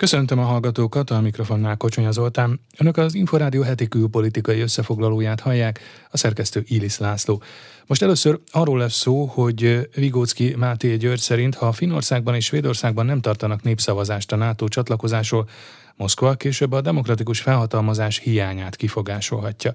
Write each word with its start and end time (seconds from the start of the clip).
Köszöntöm 0.00 0.38
a 0.38 0.42
hallgatókat, 0.42 1.10
a 1.10 1.20
mikrofonnál 1.20 1.76
Kocsonya 1.76 2.10
Zoltán. 2.10 2.60
Önök 2.78 2.96
az 2.96 3.14
Inforádió 3.14 3.62
heti 3.62 3.88
külpolitikai 3.88 4.60
összefoglalóját 4.60 5.40
hallják, 5.40 5.80
a 6.10 6.16
szerkesztő 6.16 6.64
Ilis 6.66 6.98
László. 6.98 7.42
Most 7.86 8.02
először 8.02 8.40
arról 8.50 8.78
lesz 8.78 8.94
szó, 8.94 9.24
hogy 9.24 9.88
Vigócki 9.94 10.54
Máté 10.58 10.96
György 10.96 11.18
szerint, 11.18 11.54
ha 11.54 11.72
Finországban 11.72 12.34
és 12.34 12.44
Svédországban 12.44 13.06
nem 13.06 13.20
tartanak 13.20 13.62
népszavazást 13.62 14.32
a 14.32 14.36
NATO 14.36 14.68
csatlakozásról, 14.68 15.48
Moszkva 15.96 16.34
később 16.34 16.72
a 16.72 16.80
demokratikus 16.80 17.40
felhatalmazás 17.40 18.18
hiányát 18.18 18.76
kifogásolhatja. 18.76 19.74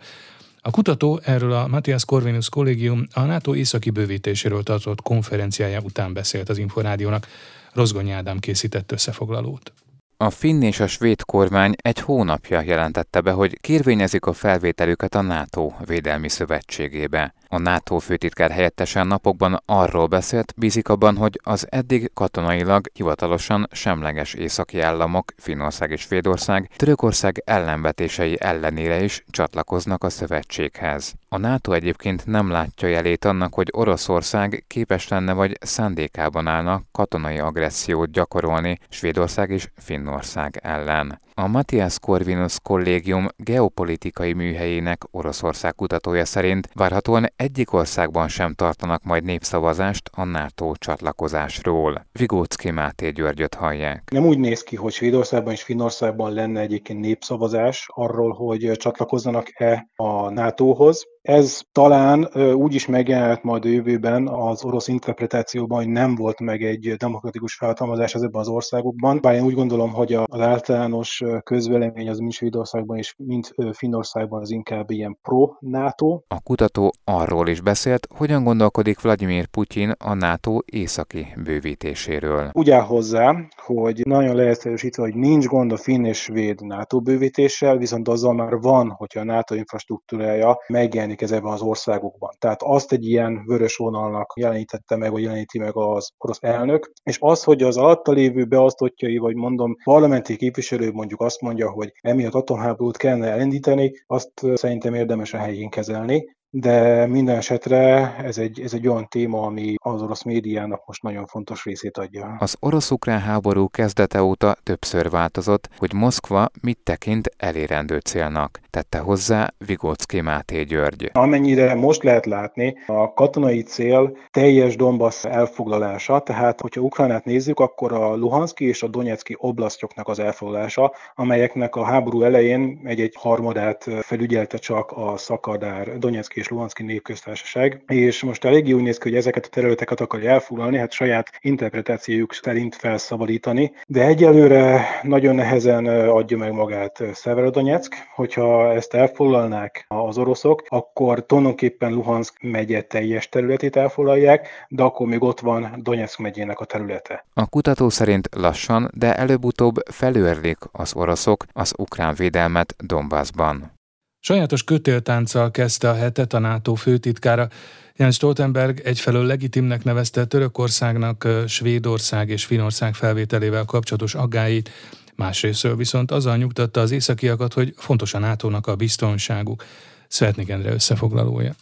A 0.62 0.72
kutató 0.72 1.20
erről 1.24 1.52
a 1.52 1.68
Matthias 1.68 2.06
Corvinus 2.06 2.50
Kollégium 2.50 3.08
a 3.14 3.22
NATO 3.22 3.56
északi 3.56 3.90
bővítéséről 3.90 4.64
tartott 4.64 5.02
konferenciája 5.02 5.82
után 5.82 6.14
beszélt 6.14 6.50
az 6.50 6.58
Inforádiónak. 6.58 7.28
Rozgonyi 7.74 8.12
Ádám 8.12 8.40
készített 8.40 8.92
összefoglalót. 8.92 9.74
A 10.18 10.30
finn 10.30 10.62
és 10.62 10.80
a 10.80 10.88
svéd 10.88 11.22
kormány 11.22 11.74
egy 11.82 12.00
hónapja 12.00 12.62
jelentette 12.62 13.22
be, 13.22 13.32
hogy 13.32 13.60
kérvényezik 13.60 14.26
a 14.26 14.34
felvételüket 14.34 15.16
a 15.16 15.22
NATO 15.22 15.72
védelmi 15.86 16.30
szövetségébe. 16.30 17.34
A 17.50 17.58
NATO 17.58 18.00
főtitkár 18.00 18.52
helyettesen 18.52 19.08
napokban 19.08 19.62
arról 19.66 20.08
beszélt, 20.08 20.54
bízik 20.58 20.90
abban, 20.90 21.18
hogy 21.18 21.40
az 21.44 21.68
eddig 21.70 22.12
katonailag 22.14 22.88
hivatalosan 22.94 23.68
semleges 23.72 24.34
északi 24.34 24.80
államok, 24.80 25.32
Finnország 25.38 25.92
és 25.92 26.02
Svédország, 26.02 26.70
Törökország 26.76 27.42
ellenvetései 27.46 28.38
ellenére 28.40 29.04
is 29.04 29.24
csatlakoznak 29.30 30.04
a 30.04 30.10
szövetséghez. 30.10 31.14
A 31.30 31.38
NATO 31.38 31.72
egyébként 31.72 32.26
nem 32.26 32.50
látja 32.50 32.88
jelét 32.88 33.26
annak, 33.26 33.54
hogy 33.54 33.70
Oroszország 33.72 34.64
képes 34.68 35.08
lenne 35.08 35.34
vagy 35.34 35.58
szándékában 35.62 36.48
állna 36.48 36.82
katonai 36.92 37.40
agressziót 37.40 38.12
gyakorolni 38.12 38.78
Svédország 38.90 39.50
és 39.50 39.70
Finnország 39.78 40.60
ellen. 40.64 41.24
A 41.38 41.48
Matthias 41.48 42.00
Corvinus 42.00 42.58
kollégium 42.64 43.28
geopolitikai 43.38 44.34
műhelyének 44.34 45.04
Oroszország 45.12 45.76
kutatója 45.76 46.26
szerint 46.26 46.70
várhatóan 46.74 47.26
egyik 47.36 47.74
országban 47.74 48.28
sem 48.28 48.54
tartanak 48.54 49.04
majd 49.04 49.24
népszavazást 49.24 50.10
a 50.14 50.24
NATO 50.24 50.72
csatlakozásról. 50.76 52.06
Vigócki 52.12 52.72
Máté 52.72 53.10
Györgyöt 53.10 53.54
hallják. 53.56 54.10
Nem 54.12 54.26
úgy 54.26 54.40
néz 54.40 54.64
ki, 54.64 54.76
hogy 54.76 54.94
Svédországban 54.94 55.54
és 55.54 55.64
Finnországban 55.64 56.34
lenne 56.34 56.60
egyébként 56.60 57.00
népszavazás 57.00 57.86
arról, 57.94 58.34
hogy 58.34 58.72
csatlakozzanak-e 58.72 59.88
a 59.96 60.30
NATO-hoz. 60.30 61.06
Ez 61.26 61.62
talán 61.72 62.28
úgy 62.54 62.74
is 62.74 62.86
megjelent 62.86 63.44
majd 63.44 63.66
a 63.66 63.68
jövőben 63.68 64.28
az 64.28 64.66
orosz 64.66 64.88
interpretációban, 64.88 65.78
hogy 65.78 65.90
nem 65.90 66.16
volt 66.16 66.40
meg 66.40 66.64
egy 66.64 66.94
demokratikus 66.98 67.56
felhatalmazás 67.56 68.16
ezekben 68.16 68.42
az 68.42 68.48
országokban. 68.48 69.20
Bár 69.22 69.34
én 69.36 69.44
úgy 69.44 69.54
gondolom, 69.54 69.94
hogy 69.94 70.14
az 70.14 70.40
általános 70.40 71.24
közvélemény 71.44 72.10
az 72.10 72.18
mind 72.18 72.32
Svédországban 72.32 72.98
és 72.98 73.16
mind 73.18 73.48
Finnországban 73.72 74.42
az 74.42 74.52
inkább 74.52 74.90
ilyen 74.90 75.18
pro-NATO. 75.22 76.22
A 76.28 76.42
kutató 76.44 76.94
arról 77.04 77.48
is 77.48 77.62
beszélt, 77.62 78.08
hogyan 78.16 78.44
gondolkodik 78.44 79.02
Vladimir 79.02 79.46
Putyin 79.46 79.94
a 80.04 80.14
NATO 80.14 80.60
északi 80.66 81.28
bővítéséről. 81.44 82.50
Úgy 82.52 82.70
áll 82.70 82.82
hozzá, 82.82 83.36
hogy 83.66 84.02
nagyon 84.04 84.36
leegyszerűsítve, 84.36 85.04
hogy 85.04 85.16
nincs 85.16 85.46
gond 85.46 85.72
a 85.72 85.78
finn 85.78 86.06
és 86.06 86.18
svéd 86.18 86.62
NATO 86.62 87.02
bővítéssel, 87.02 87.78
viszont 87.78 88.08
azzal 88.08 88.34
már 88.34 88.60
van, 88.60 88.90
hogyha 88.90 89.20
a 89.20 89.24
NATO 89.24 89.56
infrastruktúrája 89.56 90.58
megjelenik 90.68 91.14
ezekben 91.22 91.52
az 91.52 91.62
országokban. 91.62 92.36
Tehát 92.40 92.62
azt 92.64 92.92
egy 92.92 93.06
ilyen 93.06 93.44
vörös 93.46 93.76
vonalnak 93.76 94.34
jelenítette 94.36 94.96
meg, 94.96 95.12
vagy 95.12 95.22
jeleníti 95.22 95.60
meg 95.60 95.76
az 95.78 96.12
orosz 96.18 96.40
elnök, 96.42 96.92
és 97.04 97.18
az, 97.20 97.44
hogy 97.44 97.64
az 97.64 97.78
alatta 97.78 98.12
lévő 98.12 98.46
beosztottjai, 98.46 99.18
vagy 99.18 99.36
mondom, 99.36 99.76
parlamenti 99.84 100.36
képviselő 100.36 100.92
mondjuk 100.92 101.22
azt 101.22 101.42
mondja, 101.42 101.70
hogy 101.72 101.92
emiatt 102.02 102.34
atomháborút 102.34 102.98
kellene 102.98 103.32
elindítani, 103.32 103.92
azt 104.08 104.32
szerintem 104.54 104.94
érdemes 104.94 105.34
a 105.34 105.38
helyén 105.38 105.70
kezelni, 105.70 106.36
de 106.58 107.06
minden 107.06 107.36
esetre 107.36 108.16
ez 108.18 108.38
egy, 108.38 108.60
ez 108.60 108.74
egy 108.74 108.88
olyan 108.88 109.08
téma, 109.08 109.42
ami 109.42 109.76
az 109.78 110.02
orosz 110.02 110.24
médiának 110.24 110.86
most 110.86 111.04
nagyon 111.04 111.26
fontos 111.26 111.64
részét 111.64 111.98
adja. 111.98 112.36
Az 112.40 112.56
orosz-ukrán 112.60 113.20
háború 113.20 113.70
kezdete 113.70 114.24
óta 114.24 114.56
többször 114.64 115.10
változott, 115.10 115.70
hogy 115.78 115.94
Moszkva 115.94 116.50
mit 116.62 116.80
tekint 116.84 117.30
elérendő 117.38 117.98
célnak, 117.98 118.60
tette 118.76 118.98
hozzá 118.98 119.54
Vigocki 119.66 120.22
Máté 120.22 120.64
György. 120.64 121.10
Amennyire 121.14 121.76
most 121.76 122.04
lehet 122.04 122.26
látni, 122.26 122.76
a 122.86 123.14
katonai 123.14 123.62
cél 123.62 124.18
teljes 124.32 124.76
Donbass 124.76 125.26
elfoglalása, 125.26 126.20
tehát 126.20 126.62
hogyha 126.62 126.82
Ukránát 126.82 127.26
nézzük, 127.26 127.60
akkor 127.60 127.94
a 127.94 128.16
Luhanszki 128.16 128.68
és 128.68 128.84
a 128.84 128.88
Donetszki 128.88 129.36
oblasztjoknak 129.40 130.08
az 130.08 130.20
elfoglalása, 130.20 130.94
amelyeknek 131.16 131.76
a 131.76 131.84
háború 131.84 132.22
elején 132.22 132.82
egy-egy 132.84 133.16
harmadát 133.18 133.88
felügyelte 134.02 134.58
csak 134.58 134.92
a 134.92 135.18
Szakadár, 135.18 135.98
Donetszki 135.98 136.40
és 136.40 136.48
Luhanszki 136.48 136.84
népköztársaság, 136.84 137.84
és 137.88 138.24
most 138.24 138.46
eléggé 138.46 138.72
úgy 138.72 138.84
néz 138.84 138.98
ki, 138.98 139.10
hogy 139.10 139.18
ezeket 139.18 139.46
a 139.46 139.50
területeket 139.50 140.02
akarja 140.02 140.30
elfoglalni, 140.30 140.78
hát 140.78 140.92
saját 140.92 141.32
interpretációjuk 141.42 142.34
szerint 142.34 142.76
felszabadítani, 142.76 143.72
de 143.88 144.06
egyelőre 144.06 144.86
nagyon 145.02 145.36
nehezen 145.36 145.86
adja 146.10 146.38
meg 146.38 146.54
magát 146.54 147.04
Severodonetsk, 147.14 147.96
hogyha 148.16 148.65
ezt 148.74 148.94
elfoglalnák 148.94 149.86
az 149.88 150.18
oroszok, 150.18 150.64
akkor 150.68 151.26
tulajdonképpen 151.26 151.92
Luhansk 151.92 152.42
megye 152.42 152.82
teljes 152.82 153.30
területét 153.30 153.76
elfoglalják, 153.76 154.48
de 154.70 154.84
akkor 154.84 155.08
még 155.08 155.24
ott 155.24 155.40
van 155.40 155.74
Donetsk 155.78 156.20
megyének 156.20 156.60
a 156.60 156.66
területe. 156.66 157.26
A 157.34 157.48
kutató 157.48 157.90
szerint 157.90 158.30
lassan, 158.36 158.90
de 158.94 159.16
előbb-utóbb 159.16 159.76
felőrlik 159.92 160.58
az 160.72 160.96
oroszok 160.96 161.46
az 161.54 161.74
ukrán 161.78 162.14
védelmet 162.16 162.76
Donbassban. 162.78 163.74
Sajátos 164.20 164.64
kötéltánccal 164.64 165.52
kezdte 165.52 165.90
a 165.90 165.94
hetet 165.94 166.34
a 166.34 166.40
NATO 166.40 166.74
főtitkára. 166.74 167.48
Jens 167.96 168.16
Stoltenberg 168.16 168.80
egyfelől 168.84 169.26
legitimnek 169.26 169.84
nevezte 169.84 170.26
Törökországnak 170.26 171.28
Svédország 171.48 172.30
és 172.30 172.46
Finország 172.46 172.94
felvételével 172.94 173.66
kapcsolatos 173.66 174.16
aggáit, 174.16 174.70
másrésztől 175.16 175.76
viszont 175.76 176.12
azzal 176.12 176.38
nyugtatta 176.38 176.82
az 176.82 176.92
északiakat, 176.92 177.54
hogy 177.54 177.74
fontos 177.78 178.14
a 178.14 178.20
NATO-nak 178.20 178.68
a 178.68 178.76
biztonságuk. 178.76 179.64
Szvetnik 180.08 180.50
Endre 180.50 180.74
összefoglalója. 180.74 181.56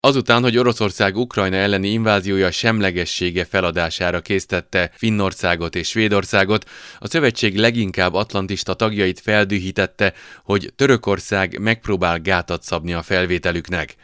Azután, 0.00 0.42
hogy 0.42 0.58
Oroszország 0.58 1.16
Ukrajna 1.16 1.56
elleni 1.56 1.88
inváziója 1.88 2.50
semlegessége 2.50 3.44
feladására 3.44 4.20
késztette 4.20 4.90
Finnországot 4.94 5.74
és 5.74 5.88
Svédországot, 5.88 6.70
a 6.98 7.08
szövetség 7.08 7.56
leginkább 7.56 8.14
atlantista 8.14 8.74
tagjait 8.74 9.20
feldühítette, 9.20 10.12
hogy 10.44 10.72
Törökország 10.76 11.58
megpróbál 11.60 12.20
gátat 12.20 12.62
szabni 12.62 12.92
a 12.92 13.02
felvételüknek. 13.02 13.96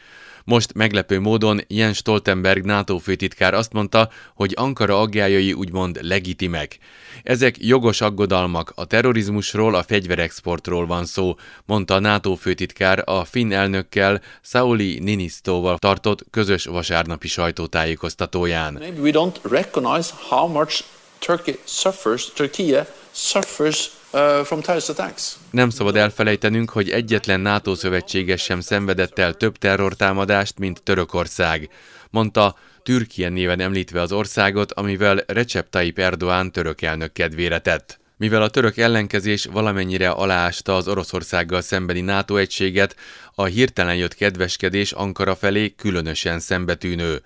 Most 0.44 0.74
meglepő 0.74 1.20
módon 1.20 1.60
Jens 1.66 1.96
Stoltenberg 1.96 2.64
NATO 2.64 2.98
főtitkár 2.98 3.54
azt 3.54 3.72
mondta, 3.72 4.08
hogy 4.34 4.52
Ankara 4.56 5.00
aggájai 5.00 5.52
úgymond 5.52 5.98
legitimek. 6.00 6.78
Ezek 7.22 7.54
jogos 7.58 8.00
aggodalmak, 8.00 8.72
a 8.74 8.84
terrorizmusról, 8.84 9.74
a 9.74 9.82
fegyverexportról 9.82 10.86
van 10.86 11.04
szó, 11.04 11.36
mondta 11.66 11.94
a 11.94 11.98
NATO 11.98 12.34
főtitkár 12.34 13.02
a 13.04 13.24
finn 13.24 13.52
elnökkel, 13.52 14.20
Sauli 14.42 14.98
Ninisztóval 14.98 15.78
tartott 15.78 16.24
közös 16.30 16.64
vasárnapi 16.64 17.28
sajtótájékoztatóján. 17.28 18.72
Maybe 18.72 19.00
we 19.00 19.10
don't 19.12 19.36
recognize 19.42 20.10
how 20.28 20.48
much 20.48 20.84
Turkey 21.18 21.58
suffers, 21.64 22.32
Turkey 22.32 22.76
suffers 23.12 23.90
Uh. 24.12 24.46
Nem 25.50 25.70
szabad 25.70 25.96
elfelejtenünk, 25.96 26.70
hogy 26.70 26.90
egyetlen 26.90 27.40
NATO 27.40 27.74
szövetséges 27.74 28.42
sem 28.42 28.60
szenvedett 28.60 29.18
el 29.18 29.34
több 29.34 29.56
terrortámadást, 29.56 30.58
mint 30.58 30.82
Törökország, 30.82 31.68
mondta 32.10 32.56
Türkien 32.82 33.32
néven 33.32 33.60
említve 33.60 34.00
az 34.00 34.12
országot, 34.12 34.72
amivel 34.72 35.24
Recep 35.26 35.70
Tayyip 35.70 35.98
Erdoğan 35.98 36.52
török 36.52 36.82
elnök 36.82 37.12
kedvére 37.12 37.58
tett. 37.58 38.00
Mivel 38.16 38.42
a 38.42 38.48
török 38.48 38.76
ellenkezés 38.76 39.44
valamennyire 39.44 40.10
aláásta 40.10 40.76
az 40.76 40.88
Oroszországgal 40.88 41.60
szembeni 41.60 42.00
NATO 42.00 42.36
egységet, 42.36 42.96
a 43.34 43.44
hirtelen 43.44 43.96
jött 43.96 44.14
kedveskedés 44.14 44.92
Ankara 44.92 45.34
felé 45.34 45.74
különösen 45.74 46.40
szembetűnő. 46.40 47.22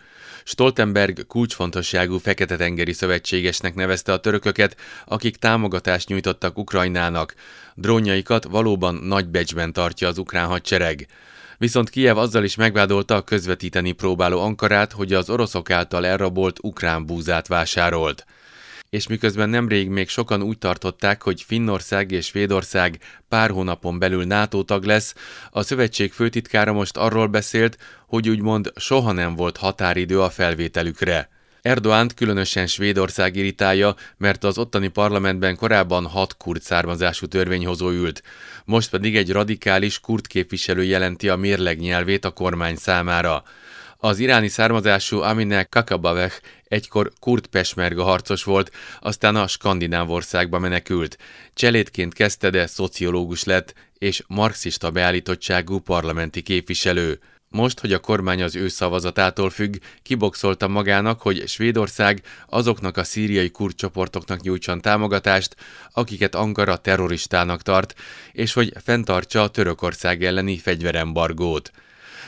Stoltenberg 0.49 1.27
kulcsfontosságú 1.27 2.19
Fekete-tengeri 2.19 2.93
szövetségesnek 2.93 3.75
nevezte 3.75 4.13
a 4.13 4.21
törököket, 4.21 4.77
akik 5.05 5.37
támogatást 5.37 6.09
nyújtottak 6.09 6.59
Ukrajnának. 6.59 7.35
Drónjaikat 7.75 8.45
valóban 8.45 8.95
nagy 8.95 9.29
becsben 9.29 9.73
tartja 9.73 10.09
az 10.09 10.19
ukrán 10.19 10.47
hadsereg. 10.47 11.07
Viszont 11.59 11.91
Kiev 11.91 12.19
azzal 12.19 12.45
is 12.45 12.55
megvádolta 12.55 13.15
a 13.15 13.23
közvetíteni 13.23 13.93
próbáló 13.93 14.41
Ankarát, 14.41 14.93
hogy 14.93 15.13
az 15.13 15.31
oroszok 15.31 15.71
által 15.71 16.07
elrabolt 16.07 16.59
ukrán 16.63 17.07
búzát 17.07 17.47
vásárolt 17.47 18.27
és 18.91 19.07
miközben 19.07 19.49
nemrég 19.49 19.89
még 19.89 20.09
sokan 20.09 20.43
úgy 20.43 20.59
tartották, 20.59 21.23
hogy 21.23 21.43
Finnország 21.43 22.11
és 22.11 22.27
Svédország 22.27 22.99
pár 23.29 23.51
hónapon 23.51 23.99
belül 23.99 24.25
NATO 24.25 24.63
tag 24.63 24.85
lesz, 24.85 25.15
a 25.51 25.63
szövetség 25.63 26.13
főtitkára 26.13 26.73
most 26.73 26.97
arról 26.97 27.27
beszélt, 27.27 27.79
hogy 28.07 28.29
úgymond 28.29 28.73
soha 28.77 29.13
nem 29.13 29.35
volt 29.35 29.57
határidő 29.57 30.21
a 30.21 30.31
felvételükre. 30.31 31.29
Erdoánt 31.67 32.15
különösen 32.15 32.67
Svédország 32.67 33.37
irritálja, 33.37 33.95
mert 34.17 34.45
az 34.45 34.59
ottani 34.59 34.89
parlamentben 34.89 35.57
korábban 35.57 36.07
hat 36.07 36.37
kurd 36.37 36.63
származású 36.63 37.27
törvényhozó 37.27 37.91
ült. 37.91 38.23
Most 38.65 38.91
pedig 38.91 39.17
egy 39.17 39.33
radikális 39.33 40.01
kurd 40.01 40.27
képviselő 40.27 40.85
jelenti 40.85 41.29
a 41.29 41.37
mérleg 41.37 41.79
nyelvét 41.79 42.25
a 42.25 42.31
kormány 42.31 42.77
számára. 42.77 43.43
Az 44.07 44.19
iráni 44.19 44.49
származású 44.49 45.21
Amineh 45.21 45.65
Kakabaveh 45.65 46.33
egykor 46.69 47.13
kurd 47.21 47.47
pesmerga 47.47 48.03
harcos 48.03 48.45
volt, 48.45 48.71
aztán 49.01 49.37
a 49.37 49.47
skandináv 49.47 50.11
országba 50.11 50.59
menekült. 50.59 51.19
Cselédként 51.55 52.13
kezdte, 52.13 52.51
de 52.51 52.67
szociológus 52.67 53.45
lett, 53.45 53.75
és 53.99 54.23
marxista 54.27 54.91
beállítottságú 54.91 55.79
parlamenti 55.79 56.43
képviselő. 56.43 57.21
Most, 57.49 57.81
hogy 57.81 57.93
a 57.93 57.99
kormány 57.99 58.43
az 58.43 58.57
ő 58.57 58.69
szavazatától 58.69 59.51
függ, 59.51 59.77
kiboxolta 60.03 60.69
magának, 60.69 61.21
hogy 61.21 61.49
Svédország 61.49 62.23
azoknak 62.49 62.97
a 62.97 63.05
szíriai 63.05 63.51
kurd 63.51 63.75
csoportoknak 63.75 64.41
nyújtson 64.41 64.81
támogatást, 64.81 65.57
akiket 65.93 66.35
Ankara 66.35 66.77
terroristának 66.77 67.63
tart, 67.63 67.95
és 68.33 68.53
hogy 68.53 68.73
fenntartsa 68.85 69.43
a 69.43 69.49
Törökország 69.49 70.25
elleni 70.25 70.59
fegyverembargót. 70.59 71.71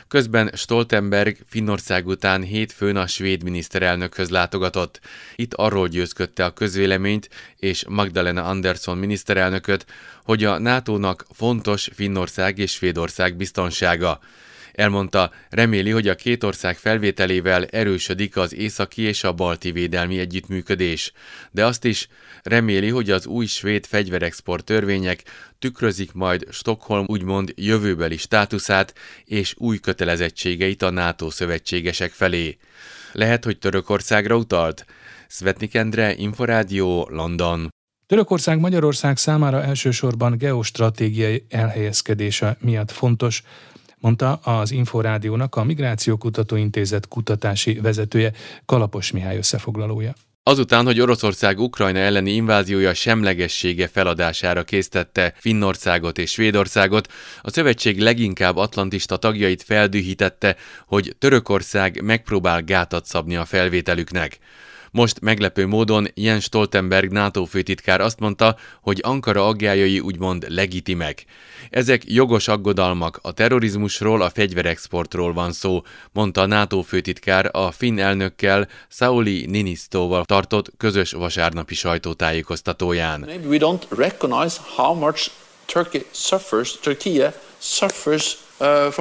Közben 0.08 0.50
Stoltenberg 0.54 1.36
Finnország 1.48 2.06
után 2.06 2.42
hétfőn 2.42 2.96
a 2.96 3.06
svéd 3.06 3.42
miniszterelnökhöz 3.42 4.30
látogatott. 4.30 5.00
Itt 5.36 5.54
arról 5.54 5.88
győzködte 5.88 6.44
a 6.44 6.52
közvéleményt 6.52 7.28
és 7.56 7.84
Magdalena 7.88 8.44
Andersson 8.44 8.98
miniszterelnököt, 8.98 9.86
hogy 10.24 10.44
a 10.44 10.58
NATO-nak 10.58 11.24
fontos 11.32 11.88
Finnország 11.94 12.58
és 12.58 12.72
Svédország 12.72 13.36
biztonsága. 13.36 14.20
Elmondta, 14.78 15.30
reméli, 15.50 15.90
hogy 15.90 16.08
a 16.08 16.14
két 16.14 16.44
ország 16.44 16.76
felvételével 16.76 17.64
erősödik 17.64 18.36
az 18.36 18.54
északi 18.54 19.02
és 19.02 19.24
a 19.24 19.32
balti 19.32 19.72
védelmi 19.72 20.18
együttműködés, 20.18 21.12
de 21.50 21.64
azt 21.64 21.84
is 21.84 22.08
reméli, 22.42 22.88
hogy 22.88 23.10
az 23.10 23.26
új 23.26 23.46
svéd 23.46 23.86
fegyverexport 23.86 24.64
törvények 24.64 25.22
tükrözik 25.58 26.12
majd 26.12 26.46
Stockholm 26.50 27.04
úgymond 27.08 27.52
jövőbeli 27.56 28.16
státuszát 28.16 28.94
és 29.24 29.54
új 29.56 29.78
kötelezettségeit 29.78 30.82
a 30.82 30.90
NATO 30.90 31.30
szövetségesek 31.30 32.10
felé. 32.10 32.56
Lehet, 33.12 33.44
hogy 33.44 33.58
Törökországra 33.58 34.36
utalt? 34.36 34.84
Svetnik 35.28 35.74
Endre, 35.74 36.14
Inforádió, 36.14 37.08
London. 37.10 37.68
Törökország 38.06 38.58
Magyarország 38.58 39.16
számára 39.16 39.62
elsősorban 39.62 40.36
geostratégiai 40.36 41.46
elhelyezkedése 41.48 42.56
miatt 42.60 42.90
fontos, 42.90 43.42
mondta 44.00 44.34
az 44.34 44.70
Inforádiónak 44.70 45.56
a 45.56 45.64
Migrációkutató 45.64 46.56
Intézet 46.56 47.08
kutatási 47.08 47.74
vezetője 47.74 48.32
Kalapos 48.64 49.10
Mihály 49.10 49.36
összefoglalója. 49.36 50.14
Azután, 50.48 50.84
hogy 50.84 51.00
Oroszország 51.00 51.58
Ukrajna 51.58 51.98
elleni 51.98 52.30
inváziója 52.30 52.94
semlegessége 52.94 53.88
feladására 53.88 54.64
késztette 54.64 55.34
Finnországot 55.36 56.18
és 56.18 56.30
Svédországot, 56.30 57.12
a 57.42 57.50
szövetség 57.50 58.00
leginkább 58.00 58.56
atlantista 58.56 59.16
tagjait 59.16 59.62
feldühítette, 59.62 60.56
hogy 60.86 61.16
Törökország 61.18 62.02
megpróbál 62.02 62.62
gátat 62.62 63.06
szabni 63.06 63.36
a 63.36 63.44
felvételüknek. 63.44 64.38
Most 64.90 65.20
meglepő 65.20 65.66
módon 65.66 66.08
Jens 66.14 66.44
Stoltenberg 66.44 67.10
NATO 67.10 67.44
főtitkár 67.44 68.00
azt 68.00 68.18
mondta, 68.18 68.56
hogy 68.82 69.00
Ankara 69.02 69.46
aggájai 69.46 70.00
úgymond 70.00 70.44
legitimek. 70.48 71.24
Ezek 71.70 72.02
jogos 72.06 72.48
aggodalmak, 72.48 73.18
a 73.22 73.32
terrorizmusról, 73.32 74.22
a 74.22 74.30
fegyverexportról 74.30 75.32
van 75.32 75.52
szó, 75.52 75.82
mondta 76.12 76.40
a 76.40 76.46
NATO 76.46 76.82
főtitkár 76.82 77.50
a 77.52 77.70
finn 77.70 77.98
elnökkel, 77.98 78.68
Sauli 78.88 79.46
Ninisztóval 79.46 80.24
tartott 80.24 80.70
közös 80.76 81.12
vasárnapi 81.12 81.74
sajtótájékoztatóján. 81.74 83.20
Maybe 83.20 83.48
we 83.48 83.58
don't 83.60 83.82
recognize 83.88 84.60
how 84.76 84.94
much 84.94 85.30
Turkey 85.66 86.06
suffers, 86.10 86.78
Turkey 86.80 87.22
suffers 87.58 88.36
Uh. 88.60 88.94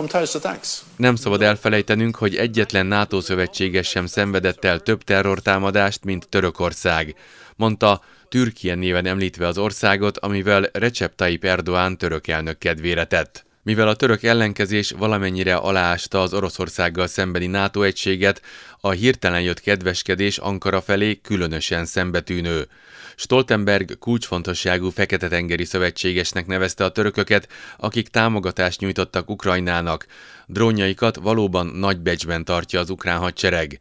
Nem 0.95 1.15
szabad 1.15 1.41
elfelejtenünk, 1.41 2.15
hogy 2.15 2.35
egyetlen 2.35 2.85
NATO 2.85 3.21
szövetséges 3.21 3.87
sem 3.87 4.05
szenvedett 4.05 4.65
el 4.65 4.79
több 4.79 5.03
terrortámadást, 5.03 6.03
mint 6.03 6.29
Törökország, 6.29 7.15
mondta 7.55 8.01
Türkia 8.29 8.75
néven 8.75 9.05
említve 9.05 9.47
az 9.47 9.57
országot, 9.57 10.17
amivel 10.17 10.69
Recep 10.73 11.15
Tayyip 11.15 11.43
Erdoğan 11.43 11.97
török 11.97 12.27
elnök 12.27 12.57
kedvére 12.57 13.05
tett. 13.05 13.46
Mivel 13.67 13.87
a 13.87 13.95
török 13.95 14.23
ellenkezés 14.23 14.91
valamennyire 14.91 15.55
aláásta 15.55 16.21
az 16.21 16.33
Oroszországgal 16.33 17.07
szembeni 17.07 17.47
NATO 17.47 17.81
egységet, 17.81 18.41
a 18.79 18.91
hirtelen 18.91 19.41
jött 19.41 19.59
kedveskedés 19.59 20.37
Ankara 20.37 20.81
felé 20.81 21.19
különösen 21.21 21.85
szembetűnő. 21.85 22.67
Stoltenberg 23.15 23.97
kulcsfontosságú 23.99 24.89
Fekete-tengeri 24.89 25.65
szövetségesnek 25.65 26.45
nevezte 26.45 26.83
a 26.83 26.89
törököket, 26.89 27.47
akik 27.77 28.07
támogatást 28.07 28.79
nyújtottak 28.79 29.29
Ukrajnának. 29.29 30.05
Drónjaikat 30.45 31.15
valóban 31.15 31.65
nagy 31.65 31.99
becsben 31.99 32.45
tartja 32.45 32.79
az 32.79 32.89
ukrán 32.89 33.19
hadsereg. 33.19 33.79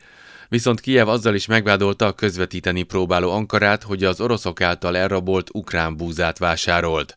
Viszont 0.48 0.80
Kiev 0.80 1.08
azzal 1.08 1.34
is 1.34 1.46
megvádolta 1.46 2.06
a 2.06 2.12
közvetíteni 2.12 2.82
próbáló 2.82 3.30
Ankarát, 3.30 3.82
hogy 3.82 4.04
az 4.04 4.20
oroszok 4.20 4.60
által 4.60 4.96
elrabolt 4.96 5.48
ukrán 5.52 5.96
búzát 5.96 6.38
vásárolt 6.38 7.16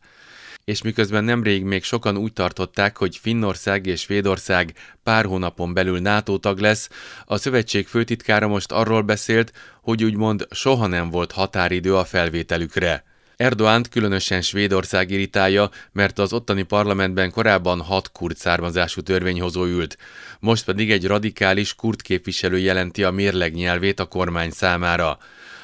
és 0.70 0.82
miközben 0.82 1.24
nemrég 1.24 1.64
még 1.64 1.84
sokan 1.84 2.16
úgy 2.16 2.32
tartották, 2.32 2.96
hogy 2.96 3.16
Finnország 3.16 3.86
és 3.86 4.00
Svédország 4.00 4.72
pár 5.02 5.24
hónapon 5.24 5.74
belül 5.74 5.98
NATO 5.98 6.38
tag 6.38 6.58
lesz, 6.58 6.88
a 7.24 7.36
szövetség 7.36 7.86
főtitkára 7.86 8.48
most 8.48 8.72
arról 8.72 9.02
beszélt, 9.02 9.52
hogy 9.82 10.04
úgymond 10.04 10.46
soha 10.50 10.86
nem 10.86 11.10
volt 11.10 11.32
határidő 11.32 11.96
a 11.96 12.04
felvételükre. 12.04 13.04
Erdoánt 13.36 13.88
különösen 13.88 14.42
Svédország 14.42 15.10
irritálja, 15.10 15.70
mert 15.92 16.18
az 16.18 16.32
ottani 16.32 16.62
parlamentben 16.62 17.30
korábban 17.30 17.80
hat 17.80 18.12
kurd 18.12 18.36
származású 18.36 19.00
törvényhozó 19.00 19.64
ült. 19.64 19.96
Most 20.40 20.64
pedig 20.64 20.90
egy 20.90 21.06
radikális 21.06 21.74
kurd 21.74 22.02
képviselő 22.02 22.58
jelenti 22.58 23.04
a 23.04 23.10
mérleg 23.10 23.54
nyelvét 23.54 24.00
a 24.00 24.04
kormány 24.04 24.50
számára. 24.50 25.18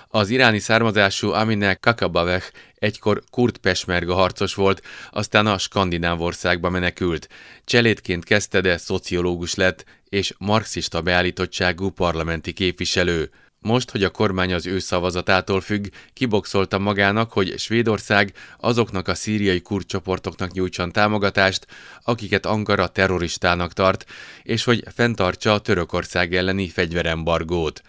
Az 0.08 0.30
iráni 0.30 0.58
származású 0.58 1.32
Amineh 1.32 1.74
Kakabaveh 1.80 2.42
egykor 2.86 3.22
kurd 3.30 3.56
pesmerga 3.56 4.14
harcos 4.14 4.54
volt, 4.54 4.82
aztán 5.10 5.46
a 5.46 5.58
skandináv 5.58 6.20
országba 6.20 6.70
menekült. 6.70 7.28
Cselédként 7.64 8.24
kezdte, 8.24 8.60
de 8.60 8.76
szociológus 8.76 9.54
lett, 9.54 9.84
és 10.08 10.34
marxista 10.38 11.02
beállítottságú 11.02 11.90
parlamenti 11.90 12.52
képviselő. 12.52 13.30
Most, 13.58 13.90
hogy 13.90 14.04
a 14.04 14.10
kormány 14.10 14.52
az 14.52 14.66
ő 14.66 14.78
szavazatától 14.78 15.60
függ, 15.60 15.86
kiboxolta 16.12 16.78
magának, 16.78 17.32
hogy 17.32 17.58
Svédország 17.58 18.32
azoknak 18.58 19.08
a 19.08 19.14
szíriai 19.14 19.60
kurd 19.60 19.86
csoportoknak 19.86 20.52
nyújtson 20.52 20.92
támogatást, 20.92 21.66
akiket 22.02 22.46
Ankara 22.46 22.86
terroristának 22.86 23.72
tart, 23.72 24.04
és 24.42 24.64
hogy 24.64 24.84
fenntartsa 24.94 25.52
a 25.52 25.58
Törökország 25.60 26.34
elleni 26.34 26.68
fegyverembargót. 26.68 27.82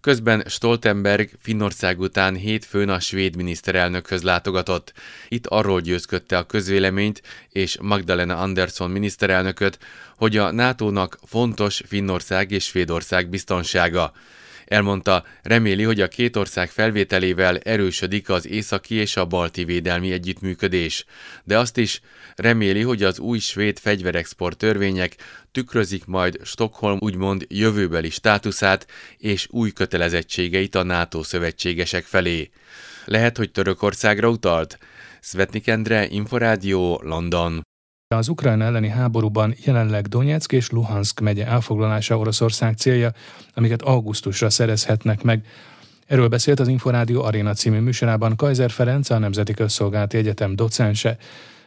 Közben 0.00 0.44
Stoltenberg 0.46 1.30
Finnország 1.42 2.00
után 2.00 2.34
hétfőn 2.34 2.88
a 2.88 3.00
svéd 3.00 3.36
miniszterelnökhöz 3.36 4.22
látogatott. 4.22 4.92
Itt 5.28 5.46
arról 5.46 5.80
győzködte 5.80 6.38
a 6.38 6.46
közvéleményt 6.46 7.22
és 7.48 7.76
Magdalena 7.80 8.36
Andersson 8.36 8.90
miniszterelnököt, 8.90 9.78
hogy 10.16 10.36
a 10.36 10.52
NATO-nak 10.52 11.18
fontos 11.26 11.82
Finnország 11.86 12.50
és 12.50 12.64
Svédország 12.64 13.28
biztonsága. 13.28 14.12
Elmondta, 14.70 15.24
reméli, 15.42 15.82
hogy 15.82 16.00
a 16.00 16.08
két 16.08 16.36
ország 16.36 16.70
felvételével 16.70 17.58
erősödik 17.58 18.28
az 18.28 18.46
északi 18.46 18.94
és 18.94 19.16
a 19.16 19.24
balti 19.24 19.64
védelmi 19.64 20.12
együttműködés, 20.12 21.04
de 21.44 21.58
azt 21.58 21.76
is 21.76 22.00
reméli, 22.36 22.82
hogy 22.82 23.02
az 23.02 23.18
új 23.18 23.38
svéd 23.38 23.78
fegyverexport 23.78 24.58
törvények 24.58 25.16
tükrözik 25.52 26.04
majd 26.04 26.38
Stockholm 26.44 26.98
úgymond 27.00 27.46
jövőbeli 27.48 28.10
státuszát 28.10 28.86
és 29.16 29.46
új 29.50 29.70
kötelezettségeit 29.70 30.74
a 30.74 30.82
NATO 30.82 31.22
szövetségesek 31.22 32.04
felé. 32.04 32.50
Lehet, 33.04 33.36
hogy 33.36 33.50
Törökországra 33.50 34.28
utalt? 34.28 34.78
Svetnik 35.20 35.66
Endre, 35.66 36.06
Inforádió, 36.06 37.00
London. 37.04 37.62
Az 38.14 38.28
Ukrajna 38.28 38.64
elleni 38.64 38.88
háborúban 38.88 39.54
jelenleg 39.64 40.06
Donetsk 40.06 40.52
és 40.52 40.70
Luhansk 40.70 41.20
megye 41.20 41.46
elfoglalása 41.46 42.18
Oroszország 42.18 42.76
célja, 42.76 43.12
amiket 43.54 43.82
augusztusra 43.82 44.50
szerezhetnek 44.50 45.22
meg. 45.22 45.46
Erről 46.06 46.28
beszélt 46.28 46.60
az 46.60 46.68
Inforádió 46.68 47.22
Arena 47.22 47.52
című 47.52 47.78
műsorában 47.78 48.36
Kaiser 48.36 48.70
Ferenc, 48.70 49.10
a 49.10 49.18
Nemzeti 49.18 49.52
Közszolgálati 49.54 50.16
Egyetem 50.16 50.56
docense. 50.56 51.16